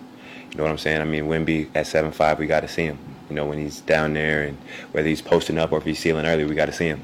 You 0.51 0.57
know 0.57 0.63
what 0.63 0.71
I'm 0.71 0.77
saying? 0.77 1.01
I 1.01 1.05
mean, 1.05 1.25
Wemby 1.25 1.69
at 1.75 1.87
seven 1.87 2.11
five, 2.11 2.39
we 2.39 2.47
got 2.47 2.61
to 2.61 2.67
see 2.67 2.83
him. 2.85 2.97
You 3.29 3.35
know, 3.35 3.45
when 3.45 3.57
he's 3.57 3.81
down 3.81 4.13
there 4.13 4.43
and 4.43 4.57
whether 4.91 5.07
he's 5.07 5.21
posting 5.21 5.57
up 5.57 5.71
or 5.71 5.77
if 5.77 5.83
he's 5.83 5.99
sealing 5.99 6.25
early, 6.25 6.45
we 6.45 6.55
got 6.55 6.65
to 6.65 6.73
see 6.73 6.87
him. 6.87 7.01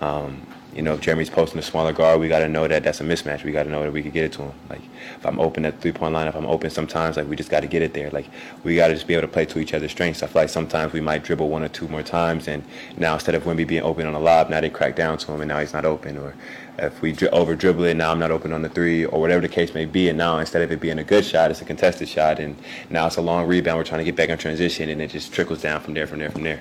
Um, 0.00 0.46
you 0.76 0.82
know, 0.82 0.92
if 0.92 1.00
Jeremy's 1.00 1.30
posting 1.30 1.58
a 1.58 1.62
smaller 1.62 1.94
guard, 1.94 2.20
we 2.20 2.28
got 2.28 2.40
to 2.40 2.48
know 2.48 2.68
that 2.68 2.84
that's 2.84 3.00
a 3.00 3.04
mismatch. 3.04 3.44
We 3.44 3.50
got 3.50 3.62
to 3.62 3.70
know 3.70 3.82
that 3.82 3.92
we 3.92 4.02
can 4.02 4.10
get 4.10 4.24
it 4.24 4.32
to 4.32 4.42
him. 4.42 4.52
Like, 4.68 4.82
if 5.16 5.24
I'm 5.24 5.40
open 5.40 5.64
at 5.64 5.76
the 5.76 5.80
three 5.80 5.92
point 5.92 6.12
line, 6.12 6.28
if 6.28 6.36
I'm 6.36 6.44
open 6.44 6.68
sometimes, 6.68 7.16
like, 7.16 7.26
we 7.26 7.34
just 7.34 7.48
got 7.48 7.60
to 7.60 7.66
get 7.66 7.80
it 7.80 7.94
there. 7.94 8.10
Like, 8.10 8.28
we 8.62 8.76
got 8.76 8.88
to 8.88 8.94
just 8.94 9.06
be 9.06 9.14
able 9.14 9.22
to 9.22 9.32
play 9.32 9.46
to 9.46 9.58
each 9.58 9.72
other's 9.72 9.90
strengths. 9.90 10.22
I 10.22 10.26
feel 10.26 10.42
like 10.42 10.50
sometimes 10.50 10.92
we 10.92 11.00
might 11.00 11.24
dribble 11.24 11.48
one 11.48 11.62
or 11.62 11.68
two 11.68 11.88
more 11.88 12.02
times, 12.02 12.46
and 12.46 12.62
now 12.98 13.14
instead 13.14 13.34
of 13.34 13.44
Wemby 13.44 13.66
being 13.66 13.84
open 13.84 14.06
on 14.06 14.14
a 14.14 14.20
lob, 14.20 14.50
now 14.50 14.60
they 14.60 14.68
crack 14.68 14.96
down 14.96 15.16
to 15.16 15.32
him, 15.32 15.40
and 15.40 15.48
now 15.48 15.60
he's 15.60 15.72
not 15.72 15.86
open. 15.86 16.18
Or 16.18 16.34
if 16.78 17.00
we 17.00 17.12
dri- 17.12 17.30
over 17.30 17.54
dribble 17.54 17.84
it, 17.84 17.94
now 17.94 18.10
I'm 18.10 18.18
not 18.18 18.30
open 18.30 18.52
on 18.52 18.60
the 18.60 18.68
three, 18.68 19.06
or 19.06 19.18
whatever 19.18 19.40
the 19.40 19.48
case 19.48 19.72
may 19.72 19.86
be, 19.86 20.10
and 20.10 20.18
now 20.18 20.36
instead 20.36 20.60
of 20.60 20.70
it 20.70 20.78
being 20.78 20.98
a 20.98 21.04
good 21.04 21.24
shot, 21.24 21.50
it's 21.50 21.62
a 21.62 21.64
contested 21.64 22.06
shot, 22.06 22.38
and 22.38 22.54
now 22.90 23.06
it's 23.06 23.16
a 23.16 23.22
long 23.22 23.46
rebound. 23.46 23.78
We're 23.78 23.84
trying 23.84 24.00
to 24.00 24.04
get 24.04 24.14
back 24.14 24.28
in 24.28 24.36
transition, 24.36 24.90
and 24.90 25.00
it 25.00 25.10
just 25.10 25.32
trickles 25.32 25.62
down 25.62 25.80
from 25.80 25.94
there, 25.94 26.06
from 26.06 26.18
there, 26.18 26.30
from 26.30 26.42
there. 26.42 26.60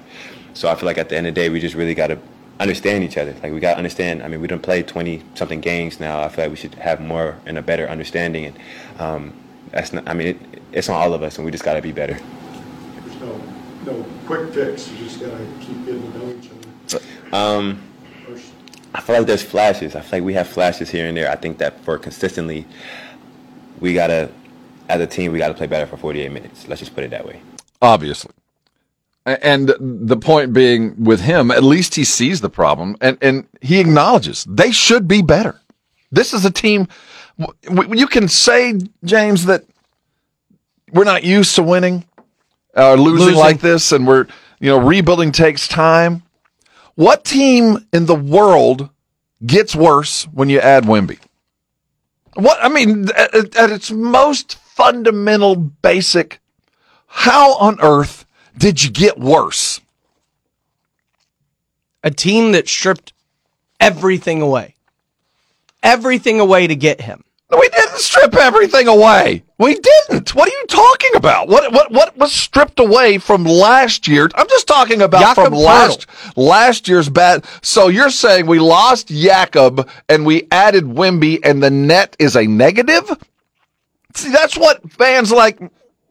So 0.53 0.69
I 0.69 0.75
feel 0.75 0.85
like 0.85 0.97
at 0.97 1.09
the 1.09 1.17
end 1.17 1.27
of 1.27 1.35
the 1.35 1.41
day, 1.41 1.49
we 1.49 1.59
just 1.59 1.75
really 1.75 1.93
got 1.93 2.07
to 2.07 2.17
understand 2.59 3.03
each 3.03 3.17
other. 3.17 3.33
Like 3.43 3.51
we 3.51 3.59
got 3.59 3.71
to 3.71 3.77
understand. 3.77 4.23
I 4.23 4.27
mean, 4.27 4.41
we 4.41 4.47
don't 4.47 4.61
play 4.61 4.83
20 4.83 5.23
something 5.35 5.61
games 5.61 5.99
now. 5.99 6.21
I 6.21 6.29
feel 6.29 6.45
like 6.45 6.51
we 6.51 6.57
should 6.57 6.75
have 6.75 7.01
more 7.01 7.37
and 7.45 7.57
a 7.57 7.61
better 7.61 7.87
understanding. 7.89 8.45
And 8.45 8.59
um, 8.99 9.33
that's 9.71 9.93
not. 9.93 10.07
I 10.07 10.13
mean, 10.13 10.27
it, 10.27 10.37
it's 10.71 10.89
on 10.89 10.95
all 10.95 11.13
of 11.13 11.23
us, 11.23 11.37
and 11.37 11.45
we 11.45 11.51
just 11.51 11.63
got 11.63 11.73
to 11.73 11.81
be 11.81 11.91
better. 11.91 12.17
There's 13.03 13.19
no, 13.21 13.41
no 13.85 14.05
quick 14.25 14.53
fix, 14.53 14.89
you 14.91 14.97
just 14.97 15.19
gotta 15.19 15.45
keep 15.59 15.85
getting 15.85 16.11
to 16.11 16.17
know 16.17 16.29
each 16.31 16.49
other. 16.49 17.35
Um, 17.35 17.81
I 18.93 19.01
feel 19.01 19.17
like 19.17 19.27
there's 19.27 19.43
flashes. 19.43 19.95
I 19.95 20.01
feel 20.01 20.19
like 20.19 20.25
we 20.25 20.33
have 20.33 20.47
flashes 20.47 20.89
here 20.89 21.07
and 21.07 21.15
there. 21.15 21.29
I 21.29 21.35
think 21.35 21.57
that 21.59 21.79
for 21.81 21.97
consistently, 21.97 22.65
we 23.79 23.93
gotta, 23.93 24.31
as 24.89 25.01
a 25.01 25.07
team, 25.07 25.31
we 25.31 25.37
gotta 25.37 25.53
play 25.53 25.67
better 25.67 25.85
for 25.85 25.97
48 25.97 26.31
minutes. 26.31 26.67
Let's 26.67 26.79
just 26.79 26.95
put 26.95 27.03
it 27.03 27.11
that 27.11 27.25
way. 27.25 27.41
Obviously. 27.81 28.31
And 29.25 29.73
the 29.79 30.17
point 30.17 30.53
being 30.53 31.03
with 31.03 31.21
him, 31.21 31.49
at 31.49 31.63
least 31.63 31.95
he 31.95 32.03
sees 32.03 32.41
the 32.41 32.49
problem 32.49 32.95
and, 33.01 33.17
and 33.21 33.47
he 33.59 33.79
acknowledges 33.79 34.45
they 34.47 34.71
should 34.71 35.07
be 35.07 35.23
better. 35.23 35.59
This 36.11 36.31
is 36.31 36.45
a 36.45 36.51
team. 36.51 36.87
You 37.67 38.05
can 38.05 38.27
say, 38.27 38.79
James, 39.03 39.45
that 39.45 39.65
we're 40.91 41.05
not 41.05 41.23
used 41.23 41.55
to 41.55 41.63
winning 41.63 42.05
or 42.75 42.83
uh, 42.83 42.95
losing, 42.95 43.25
losing 43.25 43.39
like 43.39 43.61
this 43.61 43.91
and 43.91 44.05
we're, 44.05 44.27
you 44.59 44.69
know, 44.69 44.77
rebuilding 44.77 45.31
takes 45.31 45.67
time. 45.67 46.21
What 46.93 47.25
team 47.25 47.79
in 47.91 48.05
the 48.05 48.15
world 48.15 48.89
gets 49.43 49.75
worse 49.75 50.25
when 50.25 50.49
you 50.49 50.59
add 50.59 50.83
Wemby? 50.83 51.17
What, 52.35 52.59
I 52.61 52.69
mean, 52.69 53.09
at, 53.17 53.55
at 53.55 53.71
its 53.71 53.91
most 53.91 54.55
fundamental, 54.55 55.55
basic, 55.55 56.39
how 57.07 57.55
on 57.55 57.79
earth 57.81 58.24
did 58.57 58.83
you 58.83 58.91
get 58.91 59.19
worse? 59.19 59.81
A 62.03 62.11
team 62.11 62.51
that 62.51 62.67
stripped 62.67 63.13
everything 63.79 64.41
away. 64.41 64.75
Everything 65.81 66.39
away 66.39 66.67
to 66.67 66.75
get 66.75 67.01
him. 67.01 67.23
We 67.51 67.69
didn't 67.69 67.99
strip 67.99 68.35
everything 68.35 68.87
away. 68.87 69.43
We 69.59 69.75
didn't. 69.75 70.33
What 70.33 70.49
are 70.49 70.51
you 70.51 70.65
talking 70.67 71.11
about? 71.15 71.47
What 71.47 71.71
what 71.71 71.91
what 71.91 72.17
was 72.17 72.31
stripped 72.33 72.79
away 72.79 73.19
from 73.19 73.45
last 73.45 74.07
year? 74.07 74.29
I'm 74.33 74.47
just 74.49 74.67
talking 74.67 75.01
about 75.01 75.21
Jakob 75.21 75.45
from 75.45 75.53
last 75.53 76.07
last 76.35 76.87
year's 76.87 77.07
bad. 77.07 77.45
So 77.61 77.87
you're 77.87 78.09
saying 78.09 78.47
we 78.47 78.59
lost 78.59 79.09
Jakob 79.09 79.87
and 80.09 80.25
we 80.25 80.47
added 80.51 80.85
Wemby 80.85 81.39
and 81.43 81.61
the 81.61 81.69
net 81.69 82.15
is 82.19 82.35
a 82.35 82.47
negative? 82.47 83.09
See, 84.15 84.31
that's 84.31 84.57
what 84.57 84.91
fans 84.91 85.31
like. 85.31 85.59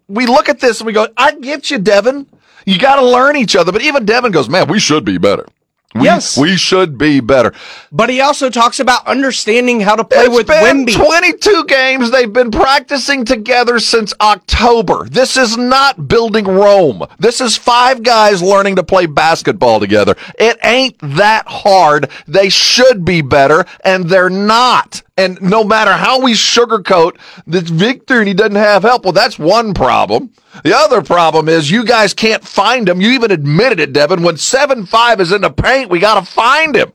We 0.09 0.27
look 0.27 0.49
at 0.49 0.61
this 0.61 0.81
and 0.81 0.87
we 0.87 0.93
go, 0.93 1.09
"I 1.17 1.33
get 1.33 1.71
you, 1.71 1.79
Devin. 1.79 2.27
You 2.67 2.79
got 2.79 2.97
to 2.97 3.07
learn 3.07 3.37
each 3.37 3.57
other." 3.57 3.73
But 3.73 3.83
even 3.83 4.05
Devin 4.05 4.33
goes, 4.33 4.49
"Man, 4.49 4.69
we 4.69 4.79
should 4.79 5.05
be 5.05 5.19
better." 5.19 5.47
We, 5.95 6.07
yes, 6.07 6.37
we 6.37 6.57
should 6.57 6.99
be 6.99 7.21
better. 7.21 7.53
But 7.93 8.11
he 8.11 8.21
also 8.21 8.51
talks 8.51 8.81
about 8.81 9.07
understanding 9.07 9.81
how 9.81 9.95
to 9.95 10.03
play 10.03 10.25
it's 10.25 10.35
with 10.35 10.49
been 10.49 10.87
Wemby. 10.87 10.93
Twenty-two 10.93 11.67
games 11.69 12.11
they've 12.11 12.33
been 12.33 12.51
practicing 12.51 13.25
together 13.25 13.79
since 13.79 14.13
October. 14.21 15.07
This 15.09 15.37
is 15.37 15.57
not 15.57 16.09
building 16.09 16.47
Rome. 16.47 17.05
This 17.21 17.41
is 17.41 17.57
five 17.57 18.03
guys 18.03 18.43
learning 18.43 18.75
to 18.75 18.83
play 18.83 19.07
basketball 19.07 19.79
together. 19.79 20.17
It 20.37 20.59
ain't 20.65 20.97
that 21.17 21.47
hard. 21.47 22.11
They 22.27 22.49
should 22.49 23.05
be 23.05 23.23
better, 23.23 23.65
and 23.85 24.09
they're 24.09 24.29
not. 24.29 25.03
And 25.17 25.41
no 25.41 25.63
matter 25.63 25.93
how 25.93 26.21
we 26.21 26.33
sugarcoat 26.33 27.19
this 27.47 27.71
Victor 27.71 28.19
and 28.19 28.27
he 28.27 28.35
doesn't 28.35 28.57
have 28.57 28.83
help, 28.83 29.05
well, 29.05 29.13
that's 29.13 29.39
one 29.39 29.73
problem. 29.73 30.33
The 30.65 30.77
other 30.77 31.03
problem 31.03 31.49
is 31.49 31.71
you 31.71 31.85
guys 31.85 32.15
can't 32.15 32.45
find 32.45 32.89
him. 32.89 33.01
You 33.01 33.11
even 33.11 33.31
admitted 33.31 33.79
it, 33.79 33.93
Devin. 33.93 34.25
When 34.25 34.35
7-5 34.35 35.21
is 35.21 35.31
in 35.31 35.43
the 35.43 35.51
paint, 35.51 35.89
we 35.89 36.01
got 36.01 36.19
to 36.19 36.27
find 36.27 36.75
him. 36.75 36.93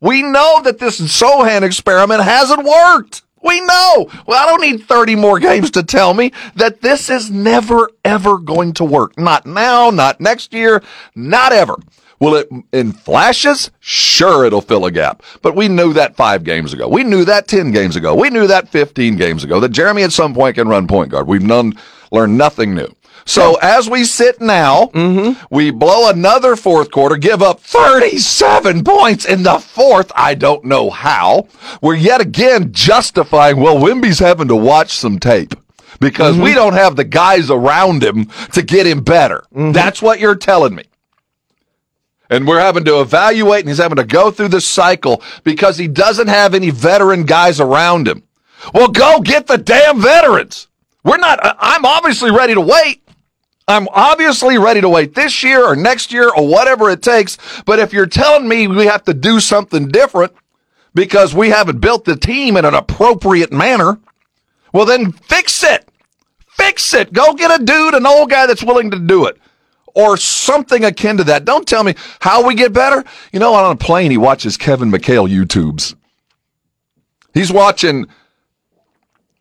We 0.00 0.22
know 0.22 0.60
that 0.64 0.78
this 0.78 1.00
Sochan 1.00 1.62
experiment 1.62 2.22
hasn't 2.22 2.64
worked. 2.64 3.22
We 3.42 3.60
know. 3.60 4.10
Well, 4.26 4.42
I 4.42 4.46
don't 4.46 4.60
need 4.60 4.84
30 4.84 5.14
more 5.16 5.38
games 5.38 5.70
to 5.72 5.82
tell 5.82 6.14
me 6.14 6.32
that 6.56 6.80
this 6.80 7.08
is 7.08 7.30
never, 7.30 7.90
ever 8.04 8.38
going 8.38 8.74
to 8.74 8.84
work. 8.84 9.18
Not 9.18 9.46
now, 9.46 9.90
not 9.90 10.20
next 10.20 10.52
year, 10.52 10.82
not 11.14 11.52
ever. 11.52 11.76
Will 12.20 12.34
it 12.34 12.50
in 12.72 12.92
flashes? 12.92 13.70
Sure, 13.80 14.44
it'll 14.44 14.60
fill 14.60 14.84
a 14.84 14.90
gap. 14.90 15.22
But 15.40 15.56
we 15.56 15.68
knew 15.68 15.94
that 15.94 16.16
five 16.16 16.44
games 16.44 16.74
ago. 16.74 16.86
We 16.86 17.02
knew 17.02 17.24
that 17.24 17.48
10 17.48 17.72
games 17.72 17.96
ago. 17.96 18.14
We 18.14 18.28
knew 18.28 18.46
that 18.46 18.68
15 18.68 19.16
games 19.16 19.42
ago 19.42 19.58
that 19.60 19.70
Jeremy 19.70 20.02
at 20.02 20.12
some 20.12 20.34
point 20.34 20.56
can 20.56 20.68
run 20.68 20.86
point 20.86 21.10
guard. 21.10 21.26
We've 21.26 21.42
none, 21.42 21.72
learned 22.12 22.36
nothing 22.36 22.74
new. 22.74 22.94
So 23.24 23.56
as 23.62 23.88
we 23.88 24.04
sit 24.04 24.40
now, 24.40 24.86
mm-hmm. 24.92 25.42
we 25.54 25.70
blow 25.70 26.10
another 26.10 26.56
fourth 26.56 26.90
quarter, 26.90 27.16
give 27.16 27.42
up 27.42 27.60
37 27.60 28.84
points 28.84 29.24
in 29.24 29.42
the 29.42 29.58
fourth. 29.58 30.12
I 30.14 30.34
don't 30.34 30.64
know 30.64 30.90
how. 30.90 31.48
We're 31.80 31.94
yet 31.94 32.20
again 32.20 32.72
justifying, 32.72 33.58
well, 33.58 33.78
Wemby's 33.78 34.18
having 34.18 34.48
to 34.48 34.56
watch 34.56 34.90
some 34.90 35.18
tape 35.18 35.54
because 36.00 36.34
mm-hmm. 36.34 36.44
we 36.44 36.54
don't 36.54 36.74
have 36.74 36.96
the 36.96 37.04
guys 37.04 37.50
around 37.50 38.02
him 38.02 38.26
to 38.52 38.62
get 38.62 38.86
him 38.86 39.02
better. 39.02 39.44
Mm-hmm. 39.54 39.72
That's 39.72 40.02
what 40.02 40.20
you're 40.20 40.36
telling 40.36 40.74
me 40.74 40.84
and 42.30 42.46
we're 42.46 42.60
having 42.60 42.84
to 42.84 43.00
evaluate 43.00 43.60
and 43.60 43.68
he's 43.68 43.78
having 43.78 43.96
to 43.96 44.04
go 44.04 44.30
through 44.30 44.48
this 44.48 44.64
cycle 44.64 45.22
because 45.44 45.76
he 45.76 45.88
doesn't 45.88 46.28
have 46.28 46.54
any 46.54 46.70
veteran 46.70 47.24
guys 47.24 47.60
around 47.60 48.08
him. 48.08 48.22
Well, 48.72 48.88
go 48.88 49.20
get 49.20 49.46
the 49.48 49.58
damn 49.58 50.00
veterans. 50.00 50.68
We're 51.02 51.18
not, 51.18 51.40
I'm 51.58 51.84
obviously 51.84 52.30
ready 52.30 52.54
to 52.54 52.60
wait. 52.60 53.02
I'm 53.66 53.88
obviously 53.88 54.58
ready 54.58 54.80
to 54.80 54.88
wait 54.88 55.14
this 55.14 55.42
year 55.42 55.64
or 55.64 55.76
next 55.76 56.12
year 56.12 56.30
or 56.34 56.46
whatever 56.46 56.90
it 56.90 57.02
takes. 57.02 57.36
But 57.66 57.78
if 57.78 57.92
you're 57.92 58.06
telling 58.06 58.48
me 58.48 58.66
we 58.66 58.86
have 58.86 59.04
to 59.04 59.14
do 59.14 59.40
something 59.40 59.88
different 59.88 60.32
because 60.94 61.34
we 61.34 61.50
haven't 61.50 61.80
built 61.80 62.04
the 62.04 62.16
team 62.16 62.56
in 62.56 62.64
an 62.64 62.74
appropriate 62.74 63.52
manner, 63.52 63.98
well, 64.72 64.86
then 64.86 65.12
fix 65.12 65.64
it. 65.64 65.88
Fix 66.48 66.94
it. 66.94 67.12
Go 67.12 67.34
get 67.34 67.60
a 67.60 67.64
dude, 67.64 67.94
an 67.94 68.06
old 68.06 68.30
guy 68.30 68.46
that's 68.46 68.62
willing 68.62 68.90
to 68.90 68.98
do 68.98 69.26
it 69.26 69.40
or 69.94 70.16
something 70.16 70.84
akin 70.84 71.16
to 71.18 71.24
that. 71.24 71.44
Don't 71.44 71.66
tell 71.66 71.84
me 71.84 71.94
how 72.20 72.46
we 72.46 72.54
get 72.54 72.72
better. 72.72 73.04
You 73.32 73.40
know, 73.40 73.54
on 73.54 73.72
a 73.72 73.76
plane, 73.76 74.10
he 74.10 74.16
watches 74.16 74.56
Kevin 74.56 74.90
McHale 74.90 75.28
YouTubes. 75.28 75.94
He's 77.34 77.52
watching. 77.52 78.06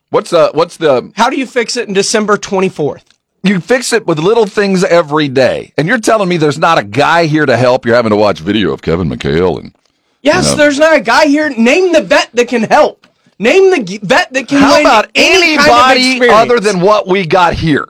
What's 0.10 0.32
the 0.32 0.51
what's 0.53 0.77
the? 0.77 1.12
How 1.15 1.29
do 1.29 1.38
you 1.38 1.46
fix 1.46 1.77
it 1.77 1.88
in 1.88 1.94
December 1.94 2.38
twenty 2.38 2.70
fourth? 2.70 3.06
You 3.44 3.60
fix 3.62 3.94
it 3.94 4.06
with 4.06 4.20
little 4.20 4.46
things 4.46 4.84
every 4.84 5.29
day, 5.29 5.74
and 5.77 5.88
you're 5.88 6.00
telling 6.00 6.27
me 6.27 6.38
there's 6.38 6.60
not 6.60 6.77
a 6.77 6.84
guy 6.84 7.25
here 7.25 7.46
to 7.46 7.56
help. 7.56 7.86
You're 7.86 7.96
having 7.96 8.10
to 8.10 8.18
watch 8.18 8.39
video 8.39 8.72
of 8.72 8.82
Kevin 8.82 9.10
McHale 9.10 9.60
and. 9.60 9.75
Yes, 10.22 10.46
you 10.46 10.51
know. 10.51 10.58
there's 10.58 10.77
not 10.77 10.98
a 10.98 11.00
guy 11.00 11.27
here. 11.27 11.50
Name 11.50 11.94
the 11.94 12.01
vet 12.01 12.29
that 12.34 12.50
can 12.50 12.63
help. 12.63 13.08
Name 13.39 13.72
the 13.72 14.00
vet 14.03 14.34
that 14.34 14.48
can. 14.50 14.62
How 14.62 14.82
about 14.82 15.10
any 15.15 15.53
anybody 15.53 16.20
kind 16.20 16.24
of 16.24 16.29
other 16.32 16.60
than 16.60 16.82
what 16.82 17.08
we 17.08 17.25
got 17.25 17.53
here? 17.53 17.88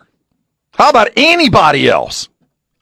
How 0.74 0.90
about 0.90 1.10
anybody 1.18 1.90
else? 1.90 2.29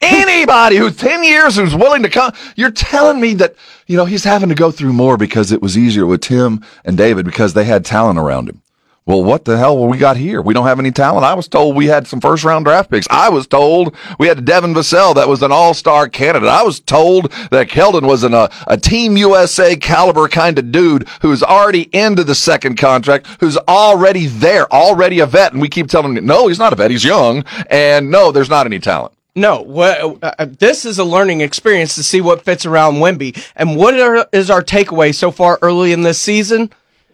Anybody 0.00 0.76
who's 0.76 0.96
10 0.96 1.24
years 1.24 1.56
who's 1.56 1.74
willing 1.74 2.04
to 2.04 2.08
come, 2.08 2.32
you're 2.54 2.70
telling 2.70 3.20
me 3.20 3.34
that, 3.34 3.56
you 3.86 3.96
know, 3.96 4.04
he's 4.04 4.24
having 4.24 4.48
to 4.48 4.54
go 4.54 4.70
through 4.70 4.92
more 4.92 5.16
because 5.16 5.50
it 5.50 5.60
was 5.60 5.76
easier 5.76 6.06
with 6.06 6.20
Tim 6.20 6.64
and 6.84 6.96
David 6.96 7.24
because 7.24 7.54
they 7.54 7.64
had 7.64 7.84
talent 7.84 8.18
around 8.18 8.48
him. 8.48 8.62
Well, 9.08 9.24
what 9.24 9.46
the 9.46 9.56
hell 9.56 9.88
we 9.88 9.96
got 9.96 10.18
here? 10.18 10.42
We 10.42 10.52
don't 10.52 10.66
have 10.66 10.78
any 10.78 10.90
talent. 10.90 11.24
I 11.24 11.32
was 11.32 11.48
told 11.48 11.74
we 11.74 11.86
had 11.86 12.06
some 12.06 12.20
first 12.20 12.44
round 12.44 12.66
draft 12.66 12.90
picks. 12.90 13.06
I 13.08 13.30
was 13.30 13.46
told 13.46 13.96
we 14.18 14.28
had 14.28 14.44
Devin 14.44 14.74
Vassell 14.74 15.14
that 15.14 15.26
was 15.26 15.42
an 15.42 15.50
all 15.50 15.72
star 15.72 16.10
candidate. 16.10 16.50
I 16.50 16.62
was 16.62 16.78
told 16.78 17.32
that 17.50 17.68
Keldon 17.68 18.06
was 18.06 18.22
a, 18.22 18.28
uh, 18.28 18.48
a 18.66 18.76
team 18.76 19.16
USA 19.16 19.74
caliber 19.76 20.28
kind 20.28 20.58
of 20.58 20.70
dude 20.70 21.08
who's 21.22 21.42
already 21.42 21.88
into 21.96 22.22
the 22.22 22.34
second 22.34 22.76
contract, 22.76 23.26
who's 23.40 23.56
already 23.56 24.26
there, 24.26 24.70
already 24.70 25.20
a 25.20 25.26
vet. 25.26 25.52
And 25.52 25.62
we 25.62 25.70
keep 25.70 25.88
telling 25.88 26.14
him, 26.14 26.26
no, 26.26 26.46
he's 26.46 26.58
not 26.58 26.74
a 26.74 26.76
vet. 26.76 26.90
He's 26.90 27.04
young. 27.04 27.44
And 27.70 28.10
no, 28.10 28.30
there's 28.30 28.50
not 28.50 28.66
any 28.66 28.78
talent. 28.78 29.14
No, 29.38 29.62
what, 29.62 30.18
uh, 30.22 30.46
this 30.46 30.84
is 30.84 30.98
a 30.98 31.04
learning 31.04 31.42
experience 31.42 31.94
to 31.94 32.02
see 32.02 32.20
what 32.20 32.44
fits 32.44 32.66
around 32.66 32.96
Wemby. 32.96 33.40
And 33.54 33.76
what 33.76 33.98
are, 33.98 34.26
is 34.32 34.50
our 34.50 34.62
takeaway 34.62 35.14
so 35.14 35.30
far 35.30 35.58
early 35.62 35.92
in 35.92 36.02
this 36.02 36.20
season? 36.20 36.72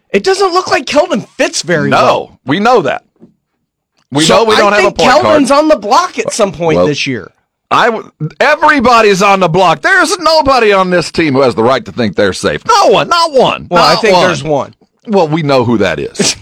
It 0.09 0.23
doesn't 0.23 0.51
look 0.51 0.67
like 0.67 0.85
Keldon 0.85 1.27
fits 1.27 1.61
very 1.61 1.89
no, 1.89 1.97
well. 1.97 2.27
No, 2.29 2.39
we 2.45 2.59
know 2.59 2.81
that. 2.81 3.05
We 4.11 4.23
so 4.23 4.37
know 4.37 4.45
we 4.45 4.55
don't 4.55 4.73
I 4.73 4.81
have 4.81 4.93
a 4.93 4.95
point 4.95 5.09
Keldon's 5.09 5.51
on 5.51 5.67
the 5.67 5.75
block 5.75 6.17
at 6.17 6.31
some 6.31 6.51
point 6.51 6.77
well, 6.77 6.87
this 6.87 7.05
year. 7.05 7.31
I 7.69 8.09
everybody's 8.39 9.21
on 9.21 9.39
the 9.39 9.49
block. 9.49 9.81
There's 9.81 10.17
nobody 10.19 10.71
on 10.71 10.89
this 10.89 11.11
team 11.11 11.33
who 11.33 11.41
has 11.41 11.55
the 11.55 11.63
right 11.63 11.83
to 11.83 11.91
think 11.91 12.15
they're 12.15 12.31
safe. 12.33 12.63
No 12.65 12.87
one, 12.87 13.09
not 13.09 13.31
one. 13.33 13.67
Well, 13.69 13.83
not 13.83 13.97
I 13.97 14.01
think 14.01 14.15
one. 14.15 14.27
there's 14.27 14.43
one. 14.43 14.75
Well, 15.07 15.27
we 15.27 15.43
know 15.43 15.65
who 15.65 15.79
that 15.79 15.99
is. 15.99 16.35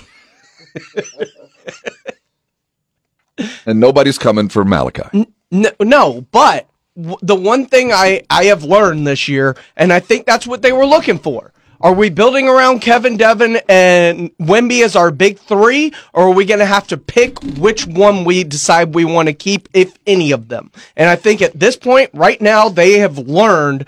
and 3.65 3.79
nobody's 3.79 4.17
coming 4.17 4.49
for 4.49 4.63
Malachi. 4.63 5.27
No, 5.53 5.69
no 5.79 6.25
but 6.31 6.67
w- 6.97 7.17
the 7.21 7.35
one 7.35 7.67
thing 7.67 7.93
I, 7.93 8.23
I 8.29 8.45
have 8.45 8.63
learned 8.63 9.05
this 9.05 9.27
year, 9.27 9.55
and 9.77 9.93
I 9.93 9.99
think 9.99 10.25
that's 10.25 10.47
what 10.47 10.63
they 10.63 10.71
were 10.71 10.85
looking 10.85 11.19
for. 11.19 11.53
Are 11.79 11.93
we 11.93 12.09
building 12.09 12.47
around 12.47 12.79
Kevin 12.79 13.17
Devin 13.17 13.59
and 13.69 14.35
Wemby 14.37 14.83
as 14.83 14.95
our 14.95 15.11
big 15.11 15.37
three, 15.37 15.93
or 16.13 16.27
are 16.27 16.33
we 16.33 16.45
going 16.45 16.59
to 16.61 16.65
have 16.65 16.87
to 16.87 16.97
pick 16.97 17.37
which 17.57 17.85
one 17.85 18.23
we 18.23 18.43
decide 18.43 18.95
we 18.95 19.05
want 19.05 19.27
to 19.27 19.33
keep, 19.33 19.67
if 19.73 19.93
any 20.07 20.31
of 20.31 20.47
them? 20.47 20.71
And 20.95 21.09
I 21.09 21.17
think 21.17 21.41
at 21.41 21.59
this 21.59 21.75
point, 21.75 22.09
right 22.13 22.41
now, 22.41 22.69
they 22.69 22.99
have 22.99 23.17
learned 23.17 23.85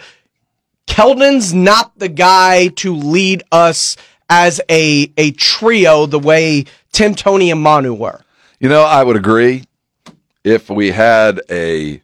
Keldon's 0.88 1.54
not 1.54 1.98
the 1.98 2.10
guy 2.10 2.68
to 2.68 2.96
lead 2.96 3.44
us 3.52 3.96
as 4.30 4.62
a 4.70 5.12
a 5.18 5.32
trio 5.32 6.06
the 6.06 6.20
way 6.20 6.66
Tim, 6.92 7.16
Tony, 7.16 7.50
and 7.50 7.62
Manu 7.62 7.94
were. 7.94 8.22
You 8.60 8.70
know, 8.70 8.84
I 8.84 9.04
would 9.04 9.16
agree 9.16 9.64
if 10.46 10.70
we 10.70 10.92
had 10.92 11.42
a 11.50 12.02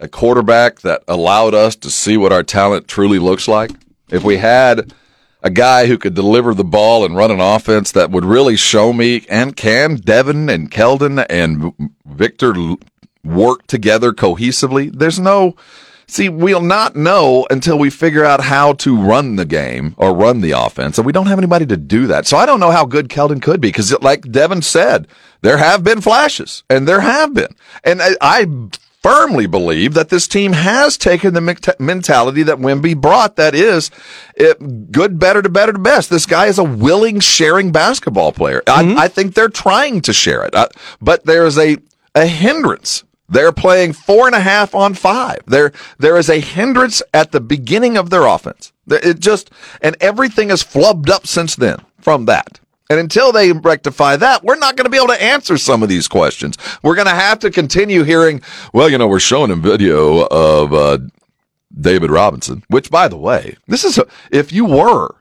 a 0.00 0.08
quarterback 0.08 0.80
that 0.80 1.02
allowed 1.08 1.54
us 1.54 1.74
to 1.74 1.90
see 1.90 2.16
what 2.16 2.32
our 2.32 2.44
talent 2.44 2.86
truly 2.86 3.18
looks 3.18 3.48
like, 3.48 3.72
if 4.10 4.22
we 4.22 4.36
had 4.36 4.94
a 5.42 5.50
guy 5.50 5.86
who 5.86 5.98
could 5.98 6.14
deliver 6.14 6.54
the 6.54 6.64
ball 6.64 7.04
and 7.04 7.16
run 7.16 7.30
an 7.30 7.40
offense 7.40 7.92
that 7.92 8.10
would 8.10 8.24
really 8.24 8.56
show 8.56 8.92
me 8.92 9.26
and 9.28 9.56
can 9.56 9.96
Devin 9.96 10.48
and 10.48 10.70
Keldon 10.70 11.24
and 11.28 11.72
Victor 12.06 12.54
work 13.24 13.66
together 13.66 14.12
cohesively. 14.12 14.90
There's 14.92 15.18
no, 15.18 15.56
see, 16.08 16.28
we'll 16.28 16.60
not 16.60 16.96
know 16.96 17.46
until 17.50 17.78
we 17.78 17.90
figure 17.90 18.24
out 18.24 18.40
how 18.40 18.72
to 18.74 19.00
run 19.00 19.36
the 19.36 19.44
game 19.44 19.94
or 19.96 20.14
run 20.14 20.40
the 20.40 20.52
offense. 20.52 20.98
And 20.98 21.06
we 21.06 21.12
don't 21.12 21.26
have 21.26 21.38
anybody 21.38 21.66
to 21.66 21.76
do 21.76 22.06
that. 22.08 22.26
So 22.26 22.36
I 22.36 22.46
don't 22.46 22.60
know 22.60 22.72
how 22.72 22.84
good 22.84 23.08
Keldon 23.08 23.40
could 23.40 23.60
be 23.60 23.68
because 23.68 23.98
like 24.00 24.30
Devin 24.30 24.62
said, 24.62 25.06
there 25.42 25.58
have 25.58 25.84
been 25.84 26.00
flashes 26.00 26.64
and 26.68 26.88
there 26.88 27.00
have 27.00 27.34
been. 27.34 27.54
And 27.84 28.02
I, 28.02 28.16
I 28.20 28.46
firmly 29.02 29.46
believe 29.46 29.94
that 29.94 30.08
this 30.08 30.26
team 30.26 30.52
has 30.52 30.98
taken 30.98 31.34
the 31.34 31.76
mentality 31.78 32.42
that 32.42 32.58
Wemby 32.58 33.00
brought. 33.00 33.36
That 33.36 33.54
is, 33.54 33.90
it, 34.34 34.90
good, 34.90 35.18
better 35.18 35.42
to 35.42 35.48
better 35.48 35.72
to 35.72 35.78
best. 35.78 36.10
This 36.10 36.26
guy 36.26 36.46
is 36.46 36.58
a 36.58 36.64
willing, 36.64 37.20
sharing 37.20 37.70
basketball 37.70 38.32
player. 38.32 38.62
Mm-hmm. 38.66 38.98
I, 38.98 39.04
I, 39.04 39.08
think 39.08 39.34
they're 39.34 39.48
trying 39.48 40.00
to 40.02 40.12
share 40.12 40.44
it, 40.44 40.54
I, 40.54 40.68
but 41.00 41.24
there 41.24 41.46
is 41.46 41.58
a 41.58 41.78
a 42.14 42.26
hindrance. 42.26 43.04
They're 43.28 43.52
playing 43.52 43.92
four 43.92 44.26
and 44.26 44.34
a 44.34 44.40
half 44.40 44.74
on 44.74 44.94
five. 44.94 45.40
There, 45.46 45.72
there 45.98 46.16
is 46.16 46.30
a 46.30 46.40
hindrance 46.40 47.02
at 47.12 47.32
the 47.32 47.40
beginning 47.40 47.96
of 47.96 48.10
their 48.10 48.24
offense. 48.24 48.72
It 48.88 49.20
just, 49.20 49.50
and 49.82 49.96
everything 50.00 50.48
has 50.48 50.64
flubbed 50.64 51.10
up 51.10 51.26
since 51.26 51.54
then 51.56 51.78
from 52.00 52.24
that. 52.24 52.60
And 52.90 52.98
until 52.98 53.32
they 53.32 53.52
rectify 53.52 54.16
that, 54.16 54.42
we're 54.42 54.56
not 54.56 54.76
going 54.76 54.86
to 54.86 54.90
be 54.90 54.96
able 54.96 55.08
to 55.08 55.22
answer 55.22 55.58
some 55.58 55.82
of 55.82 55.90
these 55.90 56.08
questions. 56.08 56.56
We're 56.82 56.94
going 56.94 57.06
to 57.06 57.12
have 57.12 57.38
to 57.40 57.50
continue 57.50 58.02
hearing, 58.02 58.40
well, 58.72 58.88
you 58.88 58.96
know, 58.96 59.06
we're 59.06 59.20
showing 59.20 59.50
a 59.50 59.56
video 59.56 60.26
of 60.28 60.72
uh, 60.72 60.98
David 61.78 62.10
Robinson, 62.10 62.64
which, 62.68 62.90
by 62.90 63.08
the 63.08 63.18
way, 63.18 63.56
this 63.66 63.84
is, 63.84 63.98
a, 63.98 64.06
if 64.32 64.52
you 64.52 64.64
were 64.64 65.16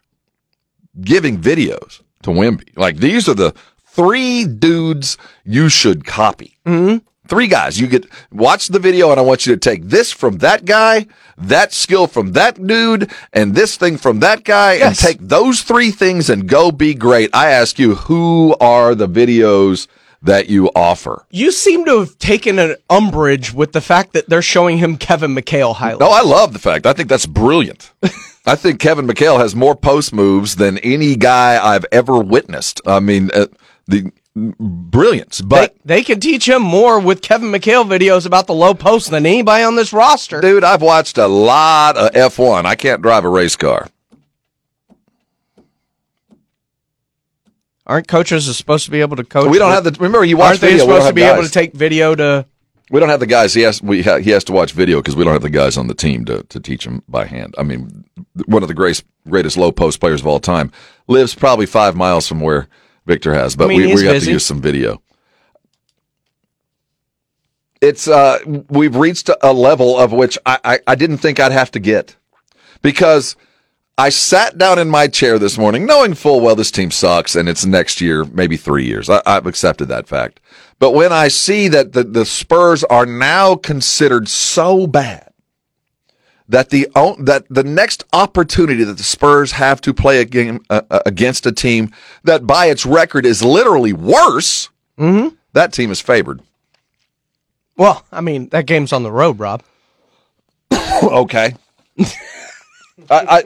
giving 1.01 1.37
videos 1.39 2.01
to 2.23 2.29
Wemby, 2.29 2.69
like 2.77 2.97
these 2.97 3.27
are 3.27 3.33
the 3.33 3.53
three 3.85 4.45
dudes 4.45 5.17
you 5.43 5.67
should 5.67 6.05
copy. 6.05 6.57
Mm-hmm. 6.65 7.05
Three 7.27 7.47
guys. 7.47 7.79
You 7.79 7.87
get 7.87 8.07
watch 8.31 8.67
the 8.67 8.79
video, 8.79 9.11
and 9.11 9.19
I 9.19 9.23
want 9.23 9.45
you 9.45 9.53
to 9.53 9.59
take 9.59 9.83
this 9.83 10.11
from 10.11 10.37
that 10.39 10.65
guy, 10.65 11.07
that 11.37 11.73
skill 11.73 12.07
from 12.07 12.33
that 12.33 12.65
dude, 12.65 13.11
and 13.33 13.55
this 13.55 13.77
thing 13.77 13.97
from 13.97 14.19
that 14.21 14.43
guy, 14.43 14.75
yes. 14.75 14.87
and 14.87 14.97
take 14.97 15.27
those 15.27 15.61
three 15.61 15.91
things 15.91 16.29
and 16.29 16.47
go 16.47 16.71
be 16.71 16.93
great. 16.93 17.29
I 17.33 17.51
ask 17.51 17.77
you, 17.79 17.95
who 17.95 18.55
are 18.59 18.95
the 18.95 19.07
videos? 19.07 19.87
that 20.23 20.49
you 20.49 20.69
offer. 20.75 21.25
You 21.29 21.51
seem 21.51 21.85
to 21.85 21.99
have 21.99 22.17
taken 22.17 22.57
an 22.57 22.75
umbrage 22.89 23.53
with 23.53 23.71
the 23.71 23.81
fact 23.81 24.13
that 24.13 24.27
they're 24.27 24.41
showing 24.41 24.79
him 24.79 24.97
Kevin 24.97 25.35
McHale 25.35 25.75
highlights. 25.75 25.99
No, 25.99 26.09
I 26.09 26.21
love 26.21 26.53
the 26.53 26.59
fact. 26.59 26.87
I 26.87 26.93
think 26.93 27.07
that's 27.07 27.27
brilliant. 27.27 27.91
I 28.45 28.55
think 28.55 28.79
Kevin 28.79 29.07
McHale 29.07 29.39
has 29.39 29.55
more 29.55 29.75
post 29.75 30.13
moves 30.13 30.55
than 30.55 30.77
any 30.79 31.15
guy 31.15 31.63
I've 31.63 31.85
ever 31.91 32.19
witnessed. 32.19 32.81
I 32.85 32.99
mean, 32.99 33.29
uh, 33.33 33.47
the 33.87 34.11
brilliance. 34.37 35.41
But 35.41 35.75
they, 35.83 35.97
they 35.97 36.03
can 36.03 36.19
teach 36.19 36.47
him 36.47 36.61
more 36.61 36.99
with 36.99 37.21
Kevin 37.21 37.49
McHale 37.49 37.85
videos 37.85 38.25
about 38.25 38.47
the 38.47 38.53
low 38.53 38.73
post 38.73 39.09
than 39.09 39.25
anybody 39.25 39.63
on 39.63 39.75
this 39.75 39.91
roster. 39.93 40.41
Dude, 40.41 40.63
I've 40.63 40.81
watched 40.81 41.17
a 41.17 41.27
lot 41.27 41.97
of 41.97 42.11
F1. 42.11 42.65
I 42.65 42.75
can't 42.75 43.01
drive 43.01 43.25
a 43.25 43.29
race 43.29 43.55
car. 43.55 43.87
Aren't 47.85 48.07
coaches 48.09 48.55
supposed 48.55 48.85
to 48.85 48.91
be 48.91 48.99
able 48.99 49.15
to 49.15 49.23
coach? 49.23 49.49
We 49.49 49.57
don't 49.57 49.71
have 49.71 49.85
the. 49.85 49.91
Remember, 49.91 50.25
you 50.25 50.35
watch. 50.35 50.49
Aren't 50.49 50.59
video, 50.59 50.77
they 50.77 50.83
supposed 50.83 51.07
to 51.07 51.13
be 51.13 51.21
guys. 51.21 51.33
able 51.33 51.43
to 51.43 51.51
take 51.51 51.73
video 51.73 52.15
to? 52.15 52.45
We 52.91 52.99
don't 52.99 53.07
have 53.09 53.21
the 53.21 53.27
guys. 53.27 53.53
He 53.53 53.61
has. 53.61 53.81
We 53.81 54.03
ha, 54.03 54.17
he 54.17 54.31
has 54.31 54.43
to 54.45 54.51
watch 54.51 54.73
video 54.73 54.99
because 54.99 55.15
we 55.15 55.23
don't 55.23 55.31
have 55.31 55.41
the 55.41 55.49
guys 55.49 55.77
on 55.77 55.87
the 55.87 55.93
team 55.93 56.25
to 56.25 56.43
to 56.43 56.59
teach 56.59 56.85
him 56.85 57.01
by 57.07 57.25
hand. 57.25 57.55
I 57.57 57.63
mean, 57.63 58.03
one 58.45 58.61
of 58.61 58.67
the 58.67 58.73
greatest 58.73 59.05
greatest 59.29 59.55
low 59.55 59.71
post 59.71 60.01
players 60.01 60.19
of 60.19 60.27
all 60.27 60.41
time 60.41 60.73
lives 61.07 61.33
probably 61.33 61.65
five 61.65 61.95
miles 61.95 62.27
from 62.27 62.41
where 62.41 62.67
Victor 63.07 63.33
has, 63.33 63.55
but 63.55 63.65
I 63.65 63.67
mean, 63.69 63.79
we, 63.79 63.95
we 63.95 64.05
have 64.05 64.21
to 64.21 64.31
use 64.31 64.45
some 64.45 64.61
video. 64.61 65.01
It's 67.79 68.07
uh, 68.07 68.39
we've 68.69 68.95
reached 68.95 69.29
a 69.41 69.53
level 69.53 69.97
of 69.97 70.11
which 70.11 70.37
I, 70.45 70.59
I, 70.63 70.79
I 70.87 70.95
didn't 70.95 71.19
think 71.19 71.39
I'd 71.39 71.53
have 71.53 71.71
to 71.71 71.79
get 71.79 72.17
because 72.81 73.37
I 73.97 74.09
sat 74.09 74.57
down 74.57 74.77
in 74.77 74.89
my 74.89 75.07
chair 75.07 75.39
this 75.39 75.57
morning 75.57 75.85
knowing 75.85 76.15
full 76.15 76.41
well 76.41 76.55
this 76.55 76.69
team 76.69 76.91
sucks 76.91 77.35
and 77.35 77.47
it's 77.47 77.65
next 77.65 78.01
year, 78.01 78.25
maybe 78.25 78.57
three 78.57 78.85
years. 78.85 79.09
I, 79.09 79.21
have 79.25 79.47
accepted 79.47 79.87
that 79.87 80.07
fact. 80.07 80.39
But 80.77 80.91
when 80.91 81.13
I 81.13 81.29
see 81.29 81.67
that 81.69 81.93
the, 81.93 82.03
the 82.03 82.25
Spurs 82.25 82.83
are 82.83 83.05
now 83.05 83.55
considered 83.55 84.27
so 84.27 84.85
bad 84.85 85.26
that 86.49 86.69
the 86.69 86.87
that 87.19 87.45
the 87.49 87.63
next 87.63 88.05
opportunity 88.13 88.83
that 88.83 88.97
the 88.97 89.03
Spurs 89.03 89.53
have 89.53 89.81
to 89.81 89.93
play 89.93 90.19
a 90.19 90.25
game 90.25 90.63
uh, 90.69 90.81
uh, 90.89 90.99
against 91.05 91.45
a 91.45 91.51
team 91.51 91.91
that 92.23 92.47
by 92.47 92.67
its 92.67 92.85
record 92.85 93.25
is 93.25 93.43
literally 93.43 93.93
worse, 93.93 94.69
mm-hmm. 94.97 95.35
that 95.53 95.73
team 95.73 95.91
is 95.91 96.01
favored. 96.01 96.41
Well, 97.75 98.05
I 98.11 98.21
mean 98.21 98.49
that 98.49 98.65
game's 98.65 98.93
on 98.93 99.03
the 99.03 99.11
road, 99.11 99.39
Rob. 99.39 99.63
okay. 101.03 101.55
I, 101.99 102.05
I 103.09 103.43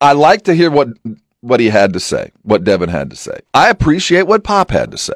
I 0.00 0.12
like 0.12 0.44
to 0.44 0.54
hear 0.54 0.70
what 0.70 0.88
what 1.40 1.60
he 1.60 1.70
had 1.70 1.92
to 1.94 2.00
say, 2.00 2.32
what 2.42 2.64
Devin 2.64 2.88
had 2.88 3.10
to 3.10 3.16
say. 3.16 3.40
I 3.52 3.70
appreciate 3.70 4.26
what 4.26 4.44
Pop 4.44 4.70
had 4.70 4.90
to 4.90 4.98
say. 4.98 5.14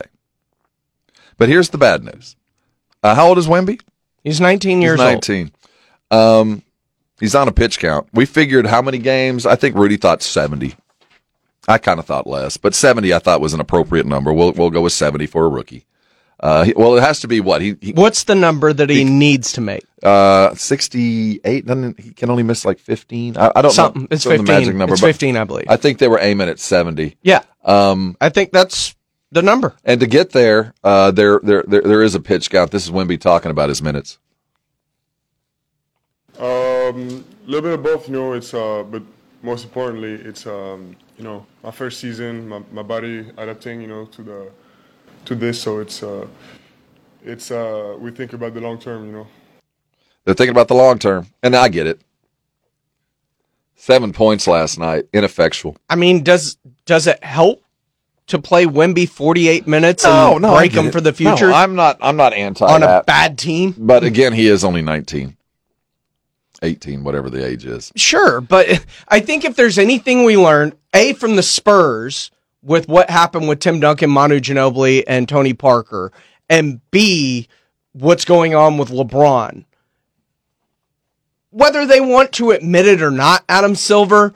But 1.37 1.49
here's 1.49 1.71
the 1.71 1.79
bad 1.79 2.05
news. 2.05 2.37
Uh, 3.03 3.15
how 3.15 3.29
old 3.29 3.39
is 3.39 3.47
Wemby? 3.47 3.81
He's 4.25 4.41
19 4.41 4.83
years 4.83 4.99
he's 4.99 5.07
19. 5.07 5.53
old. 6.11 6.21
Um, 6.21 6.63
he's 7.21 7.35
on 7.35 7.47
a 7.47 7.53
pitch 7.53 7.79
count. 7.79 8.09
We 8.13 8.27
figured 8.27 8.67
how 8.67 8.83
many 8.83 8.99
games? 8.99 9.47
I 9.47 9.55
think 9.55 9.77
Rudy 9.77 9.97
thought 9.97 10.23
70. 10.23 10.75
I 11.69 11.79
kind 11.79 11.99
of 11.99 12.07
thought 12.07 12.27
less, 12.27 12.57
but 12.57 12.75
70 12.75 13.15
I 13.15 13.19
thought 13.19 13.41
was 13.41 13.55
an 13.55 13.61
appropriate 13.61 14.07
number. 14.07 14.33
We'll 14.33 14.53
we'll 14.53 14.71
go 14.71 14.83
with 14.83 14.93
70 14.93 15.27
for 15.27 15.45
a 15.47 15.49
rookie. 15.49 15.87
Uh, 16.41 16.65
he, 16.65 16.75
well, 16.77 16.97
it 16.97 17.01
has 17.01 17.21
to 17.21 17.29
be 17.29 17.41
what 17.41 17.63
he, 17.63 17.77
he, 17.81 17.93
What's 17.93 18.25
the 18.25 18.35
number 18.35 18.73
that 18.73 18.91
he, 18.91 18.97
he 18.99 19.05
needs 19.05 19.53
to 19.53 19.61
make? 19.61 19.85
Uh, 20.03 20.55
68. 20.55 21.65
Doesn't 21.65 21.99
he 22.01 22.11
can 22.13 22.29
only 22.29 22.43
miss 22.43 22.65
like 22.67 22.79
15? 22.79 23.39
I, 23.39 23.53
I 23.57 23.63
don't 23.63 23.71
Something. 23.71 24.03
know. 24.03 24.09
It's 24.11 24.25
15. 24.25 24.45
magic 24.45 24.75
number, 24.75 24.95
it's 24.95 25.01
15, 25.01 25.37
I 25.37 25.45
believe. 25.45 25.67
I 25.69 25.77
think 25.77 25.99
they 25.99 26.09
were 26.09 26.19
aiming 26.21 26.49
at 26.49 26.59
70. 26.59 27.17
Yeah. 27.23 27.43
Um, 27.65 28.17
I 28.21 28.29
think 28.29 28.53
that's 28.53 28.95
the 29.35 29.43
number. 29.43 29.75
And 29.85 30.01
to 30.01 30.07
get 30.07 30.31
there, 30.31 30.73
uh, 30.83 31.11
there, 31.11 31.41
there, 31.43 31.65
there, 31.67 31.83
there 31.83 32.03
is 32.03 32.15
a 32.15 32.21
pitch 32.21 32.51
count. 32.51 32.71
This 32.71 32.85
is 32.85 32.91
Wemby 32.91 33.21
talking 33.21 33.51
about 33.51 33.69
his 33.69 33.83
minutes. 33.83 34.19
Um, 36.39 37.25
a 37.47 37.51
little 37.51 37.63
bit 37.63 37.73
of 37.75 37.83
both, 37.83 38.09
you 38.09 38.15
know. 38.15 38.33
It's 38.33 38.55
uh, 38.55 38.85
but 38.85 39.03
most 39.43 39.65
importantly, 39.65 40.13
it's 40.13 40.47
um, 40.47 40.97
you 41.19 41.25
know, 41.25 41.47
my 41.63 41.71
first 41.71 42.01
season, 42.01 42.49
my, 42.49 42.63
my 42.73 42.83
body 42.83 43.31
adapting, 43.37 43.81
you 43.81 43.87
know, 43.87 44.07
to 44.07 44.23
the 44.23 44.51
to 45.27 45.35
this. 45.35 45.61
So 45.61 45.81
it's 45.81 46.03
uh, 46.03 46.27
it's 47.25 47.51
uh, 47.51 47.97
we 47.99 48.11
think 48.11 48.33
about 48.33 48.55
the 48.55 48.61
long 48.61 48.79
term, 48.79 49.07
you 49.07 49.13
know. 49.13 49.27
They're 50.25 50.35
thinking 50.35 50.53
about 50.53 50.69
the 50.69 50.75
long 50.75 50.99
term, 50.99 51.27
and 51.43 51.55
I 51.55 51.69
get 51.69 51.87
it. 51.87 52.01
Seven 53.77 54.13
points 54.13 54.47
last 54.47 54.79
night, 54.79 55.07
ineffectual. 55.13 55.77
I 55.91 55.97
mean, 55.97 56.23
does 56.23 56.57
does 56.87 57.07
it 57.07 57.23
help 57.23 57.64
to 58.27 58.39
play 58.39 58.67
Wemby 58.67 59.09
48 59.09 59.67
minutes 59.67 60.05
no, 60.05 60.33
and 60.33 60.43
no, 60.43 60.57
break 60.57 60.73
him 60.73 60.91
for 60.91 61.01
the 61.01 61.13
future? 61.13 61.49
No, 61.49 61.55
I'm 61.55 61.75
not. 61.75 61.99
I'm 62.01 62.17
not 62.17 62.33
anti 62.33 62.65
on 62.65 62.81
that. 62.81 63.03
a 63.03 63.05
bad 63.05 63.39
team. 63.39 63.75
But 63.77 64.05
again, 64.05 64.33
he 64.33 64.47
is 64.47 64.65
only 64.65 64.83
19, 64.83 65.37
18, 66.63 67.05
whatever 67.05 67.29
the 67.29 67.45
age 67.45 67.65
is. 67.65 67.93
Sure, 67.97 68.41
but 68.41 68.85
I 69.09 69.21
think 69.21 69.45
if 69.45 69.57
there's 69.57 69.79
anything 69.79 70.25
we 70.25 70.37
learned, 70.37 70.77
a 70.95 71.13
from 71.15 71.37
the 71.37 71.43
Spurs 71.43 72.31
with 72.63 72.89
what 72.89 73.11
happened 73.11 73.47
with 73.47 73.61
Tim 73.61 73.79
Duncan, 73.79 74.11
Manu 74.11 74.41
Ginobili, 74.41 75.05
and 75.07 75.29
Tony 75.29 75.53
Parker, 75.53 76.11
and 76.49 76.81
b 76.91 77.49
what's 77.93 78.25
going 78.25 78.55
on 78.55 78.79
with 78.79 78.89
LeBron. 78.89 79.65
Whether 81.51 81.87
they 81.87 82.01
want 82.01 82.33
to 82.33 82.51
admit 82.51 82.87
it 82.87 83.01
or 83.01 83.13
not, 83.13 83.45
Adam 83.49 83.77
Silver, 83.77 84.35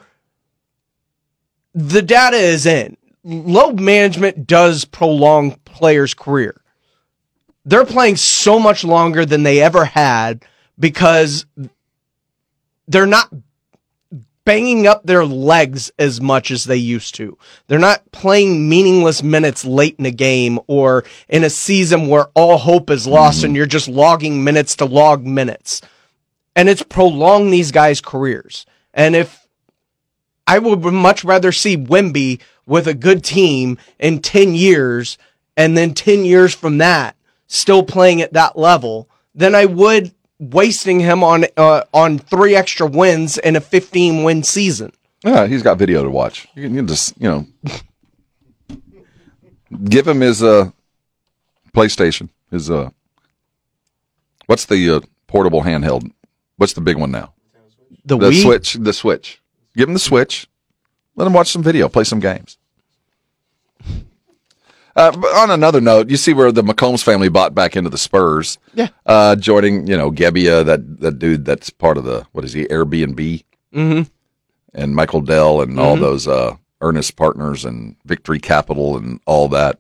the 1.75 2.03
data 2.03 2.37
is 2.37 2.67
in. 2.67 2.97
Load 3.31 3.79
management 3.79 4.47
does 4.47 4.87
prolong 4.87 5.53
players' 5.67 6.15
career. 6.15 6.63
They're 7.67 7.85
playing 7.85 8.17
so 8.17 8.59
much 8.59 8.85
longer 8.85 9.27
than 9.27 9.43
they 9.43 9.61
ever 9.61 9.85
had 9.85 10.45
because 10.79 11.45
they're 12.87 13.05
not 13.05 13.31
banging 14.47 14.87
up 14.87 15.05
their 15.05 15.27
legs 15.27 15.93
as 15.99 16.23
much 16.23 16.51
as 16.51 16.65
they 16.65 16.77
used 16.77 17.15
to. 17.17 17.37
They're 17.67 17.79
not 17.79 18.11
playing 18.13 18.67
meaningless 18.67 19.23
minutes 19.23 19.63
late 19.63 19.97
in 19.99 20.07
a 20.07 20.11
game 20.11 20.59
or 20.67 21.05
in 21.29 21.45
a 21.45 21.51
season 21.51 22.09
where 22.09 22.29
all 22.35 22.57
hope 22.57 22.89
is 22.89 23.07
lost 23.07 23.45
and 23.45 23.55
you're 23.55 23.67
just 23.67 23.89
logging 23.89 24.43
minutes 24.43 24.77
to 24.77 24.87
log 24.87 25.27
minutes. 25.27 25.83
And 26.57 26.67
it's 26.71 26.83
prolonged 26.83 27.53
these 27.53 27.73
guys' 27.73 28.01
careers. 28.01 28.65
And 28.95 29.15
if 29.15 29.47
I 30.47 30.59
would 30.59 30.81
much 30.81 31.25
rather 31.25 31.53
see 31.53 31.77
Wemby 31.77 32.41
with 32.69 32.87
a 32.87 32.95
good 32.95 33.25
team 33.25 33.79
in 33.99 34.21
10 34.21 34.55
years 34.55 35.19
and 35.57 35.77
then 35.77 35.95
10 35.95 36.25
years 36.25 36.55
from 36.55 36.79
that 36.79 37.17
still 37.49 37.83
playing 37.83 38.23
at 38.23 38.33
that 38.35 38.57
level 38.57 39.09
than 39.35 39.55
I 39.55 39.65
would 39.65 40.13
wasting 40.39 41.01
him 41.01 41.25
on 41.25 41.47
uh, 41.57 41.83
on 41.93 42.19
three 42.19 42.55
extra 42.55 42.87
wins 42.87 43.39
in 43.39 43.57
a 43.57 43.61
15 43.61 44.23
win 44.23 44.43
season. 44.43 44.93
Yeah, 45.25 45.47
he's 45.47 45.63
got 45.63 45.79
video 45.79 46.05
to 46.05 46.11
watch. 46.11 46.47
You 46.55 46.69
can, 46.69 46.87
just 46.87 47.21
you 47.21 47.29
know 47.29 47.47
give 49.85 50.07
him 50.07 50.21
his 50.21 50.43
uh 50.43 50.71
PlayStation. 51.75 52.29
His 52.51 52.71
uh, 52.71 52.91
what's 54.47 54.67
the 54.67 54.97
uh, 54.97 55.01
portable 55.27 55.63
handheld? 55.63 56.11
What's 56.57 56.73
the 56.73 56.81
big 56.81 56.97
one 56.97 57.11
now? 57.11 57.35
The, 58.05 58.17
The? 58.17 58.33
Switch. 58.33 58.75
The 58.75 58.93
Switch. 58.93 59.41
Give 59.77 59.89
him 59.89 59.93
the 59.93 60.01
Switch. 60.01 60.49
Let 61.19 61.27
him 61.27 61.33
watch 61.33 61.51
some 61.51 61.65
video, 61.65 61.89
play 61.89 62.05
some 62.05 62.21
games. 62.21 62.59
Uh, 64.95 65.11
but 65.17 65.35
on 65.37 65.51
another 65.51 65.81
note, 65.81 66.11
you 66.11 66.17
see 66.17 66.33
where 66.33 66.51
the 66.53 66.63
McCombs 66.63 67.03
family 67.03 67.29
bought 67.29 67.55
back 67.55 67.77
into 67.77 67.91
the 67.91 67.99
Spurs. 67.99 68.59
Yeah. 68.75 68.89
Uh, 69.05 69.35
joining, 69.37 69.87
you 69.89 69.97
know, 69.97 70.11
Gebbia, 70.13 70.65
that, 70.65 71.01
that 71.01 71.19
dude 71.19 71.45
that's 71.45 71.71
part 71.71 71.99
of 71.99 72.05
the, 72.05 72.25
what 72.33 72.45
is 72.45 72.53
he, 72.53 72.67
Airbnb? 72.67 73.45
Mm-hmm. 73.75 74.03
And 74.75 74.95
Michael 74.95 75.21
Dell 75.21 75.61
and 75.61 75.79
all 75.81 75.97
Mhm. 75.97 76.01
those 76.01 76.29
uh, 76.29 76.57
Earnest 76.81 77.17
Partners 77.17 77.65
and 77.65 77.97
Victory 78.05 78.39
Capital 78.39 78.97
and 78.97 79.21
all 79.27 79.49
that. 79.49 79.77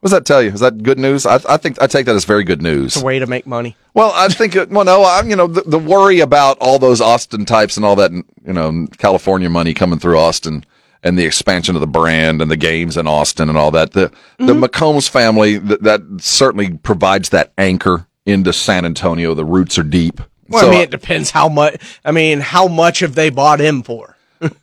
What 0.00 0.10
does 0.10 0.18
that 0.18 0.26
tell 0.26 0.42
you? 0.42 0.50
Is 0.50 0.60
that 0.60 0.82
good 0.82 0.98
news? 0.98 1.24
I, 1.24 1.40
I 1.48 1.56
think 1.56 1.80
I 1.80 1.86
take 1.86 2.04
that 2.06 2.14
as 2.14 2.26
very 2.26 2.44
good 2.44 2.60
news. 2.60 2.94
It's 2.96 3.02
a 3.02 3.04
way 3.06 3.18
to 3.18 3.26
make 3.26 3.46
money. 3.46 3.74
Well, 3.94 4.12
I 4.14 4.28
think, 4.28 4.54
it, 4.54 4.68
well, 4.70 4.84
no, 4.84 5.02
I'm, 5.04 5.30
you 5.30 5.36
know, 5.36 5.46
the, 5.46 5.62
the 5.62 5.78
worry 5.78 6.20
about 6.20 6.58
all 6.60 6.78
those 6.78 7.00
Austin 7.00 7.46
types 7.46 7.76
and 7.78 7.86
all 7.86 7.96
that, 7.96 8.10
you 8.12 8.52
know, 8.52 8.86
California 8.98 9.48
money 9.48 9.72
coming 9.72 9.98
through 9.98 10.18
Austin 10.18 10.64
and 11.04 11.18
the 11.18 11.24
expansion 11.24 11.76
of 11.76 11.80
the 11.80 11.86
brand 11.86 12.42
and 12.42 12.50
the 12.50 12.56
games 12.56 12.96
in 12.96 13.06
Austin 13.06 13.48
and 13.48 13.58
all 13.58 13.70
that. 13.70 13.92
The, 13.92 14.10
the 14.38 14.54
mm-hmm. 14.54 14.64
McCombs 14.64 15.08
family, 15.08 15.58
that, 15.58 15.82
that 15.82 16.00
certainly 16.18 16.78
provides 16.78 17.28
that 17.28 17.52
anchor 17.58 18.08
into 18.26 18.52
San 18.52 18.86
Antonio. 18.86 19.34
The 19.34 19.44
roots 19.44 19.78
are 19.78 19.84
deep. 19.84 20.20
Well, 20.48 20.62
So, 20.62 20.68
I 20.68 20.70
mean, 20.70 20.80
it 20.80 20.90
depends 20.90 21.30
how 21.30 21.48
much. 21.48 21.80
I 22.04 22.10
mean, 22.10 22.40
how 22.40 22.68
much 22.68 23.00
have 23.00 23.14
they 23.14 23.30
bought 23.30 23.60
in 23.60 23.82
for? 23.82 24.16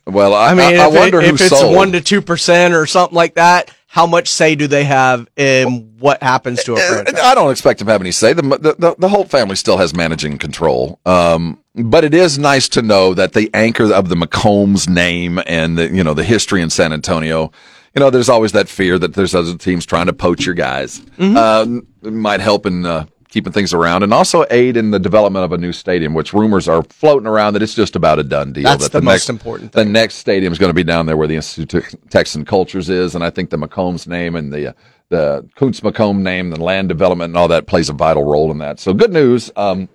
well, 0.06 0.34
I, 0.34 0.48
I 0.50 0.54
mean, 0.54 0.78
I, 0.78 0.84
I 0.84 0.88
it- 0.88 0.98
wonder 0.98 1.20
who 1.20 1.28
if 1.28 1.40
it's 1.40 1.48
sold. 1.48 1.74
one 1.74 1.92
to 1.92 2.00
two 2.00 2.20
percent 2.20 2.74
or 2.74 2.86
something 2.86 3.16
like 3.16 3.36
that. 3.36 3.72
How 3.92 4.06
much 4.06 4.28
say 4.28 4.54
do 4.54 4.66
they 4.66 4.84
have 4.84 5.28
in 5.36 5.98
what 5.98 6.22
happens 6.22 6.64
to 6.64 6.72
a 6.72 6.76
franchise? 6.78 7.20
I 7.22 7.34
don't 7.34 7.50
expect 7.50 7.78
him 7.78 7.88
to 7.88 7.92
have 7.92 8.00
any 8.00 8.10
say. 8.10 8.32
The, 8.32 8.40
the, 8.40 8.74
the, 8.78 8.94
the 8.98 9.08
whole 9.10 9.24
family 9.24 9.54
still 9.54 9.76
has 9.76 9.94
managing 9.94 10.38
control. 10.38 10.98
Um, 11.04 11.62
but 11.74 12.02
it 12.02 12.14
is 12.14 12.38
nice 12.38 12.70
to 12.70 12.80
know 12.80 13.12
that 13.12 13.34
the 13.34 13.50
anchor 13.52 13.92
of 13.92 14.08
the 14.08 14.14
McCombs 14.14 14.88
name 14.88 15.40
and 15.46 15.76
the, 15.76 15.92
you 15.92 16.02
know, 16.02 16.14
the 16.14 16.24
history 16.24 16.62
in 16.62 16.70
San 16.70 16.94
Antonio, 16.94 17.52
you 17.94 18.00
know, 18.00 18.08
there's 18.08 18.30
always 18.30 18.52
that 18.52 18.66
fear 18.66 18.98
that 18.98 19.12
there's 19.12 19.34
other 19.34 19.58
teams 19.58 19.84
trying 19.84 20.06
to 20.06 20.14
poach 20.14 20.46
your 20.46 20.54
guys. 20.54 21.02
Um, 21.18 21.86
it 22.02 22.14
might 22.14 22.40
help 22.40 22.64
in, 22.64 22.86
uh, 22.86 23.04
keeping 23.32 23.52
things 23.52 23.72
around 23.72 24.02
and 24.02 24.12
also 24.12 24.44
aid 24.50 24.76
in 24.76 24.90
the 24.90 24.98
development 24.98 25.42
of 25.44 25.52
a 25.52 25.58
new 25.58 25.72
stadium, 25.72 26.12
which 26.12 26.34
rumors 26.34 26.68
are 26.68 26.82
floating 26.84 27.26
around 27.26 27.54
that 27.54 27.62
it's 27.62 27.74
just 27.74 27.96
about 27.96 28.18
a 28.18 28.22
done 28.22 28.52
deal. 28.52 28.64
That's 28.64 28.84
that 28.84 28.92
the 28.92 29.00
most 29.00 29.14
next, 29.14 29.30
important 29.30 29.72
The 29.72 29.86
next 29.86 30.16
stadium 30.16 30.52
is 30.52 30.58
going 30.58 30.68
to 30.68 30.74
be 30.74 30.84
down 30.84 31.06
there 31.06 31.16
where 31.16 31.26
the 31.26 31.36
Institute 31.36 31.94
of 31.94 32.10
Texan 32.10 32.44
Cultures 32.44 32.90
is, 32.90 33.14
and 33.14 33.24
I 33.24 33.30
think 33.30 33.48
the 33.48 33.56
McCombs 33.56 34.06
name 34.06 34.36
and 34.36 34.52
the 34.52 34.74
the 35.08 35.46
Koontz 35.56 35.80
McComb 35.80 36.18
name, 36.18 36.50
the 36.50 36.62
land 36.62 36.88
development, 36.88 37.30
and 37.30 37.36
all 37.36 37.48
that 37.48 37.66
plays 37.66 37.90
a 37.90 37.92
vital 37.92 38.24
role 38.24 38.50
in 38.50 38.58
that. 38.58 38.80
So 38.80 38.94
good 38.94 39.12
news. 39.12 39.50
Um, 39.56 39.88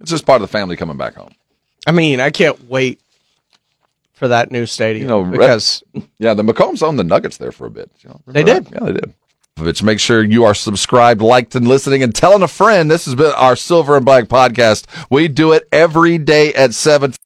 it's 0.00 0.10
just 0.10 0.26
part 0.26 0.42
of 0.42 0.48
the 0.48 0.52
family 0.52 0.76
coming 0.76 0.96
back 0.96 1.14
home. 1.14 1.32
I 1.86 1.92
mean, 1.92 2.20
I 2.20 2.30
can't 2.30 2.68
wait 2.68 3.00
for 4.12 4.28
that 4.28 4.50
new 4.50 4.66
stadium. 4.66 5.02
You 5.02 5.08
know, 5.08 5.24
because 5.24 5.82
yeah, 6.18 6.34
the 6.34 6.42
McCombs 6.42 6.82
owned 6.82 6.98
the 6.98 7.04
Nuggets 7.04 7.36
there 7.36 7.52
for 7.52 7.66
a 7.66 7.70
bit. 7.70 7.90
You 8.00 8.10
know, 8.10 8.20
They 8.26 8.42
that? 8.44 8.70
Yeah, 8.72 8.80
they 8.80 8.92
did. 8.92 9.14
Make 9.58 10.00
sure 10.00 10.22
you 10.22 10.44
are 10.44 10.54
subscribed, 10.54 11.22
liked, 11.22 11.54
and 11.54 11.66
listening, 11.66 12.02
and 12.02 12.14
telling 12.14 12.42
a 12.42 12.48
friend. 12.48 12.90
This 12.90 13.06
has 13.06 13.14
been 13.14 13.32
our 13.36 13.56
Silver 13.56 13.96
and 13.96 14.04
Black 14.04 14.24
podcast. 14.24 14.84
We 15.10 15.28
do 15.28 15.52
it 15.52 15.66
every 15.72 16.18
day 16.18 16.52
at 16.52 16.74
seven. 16.74 17.14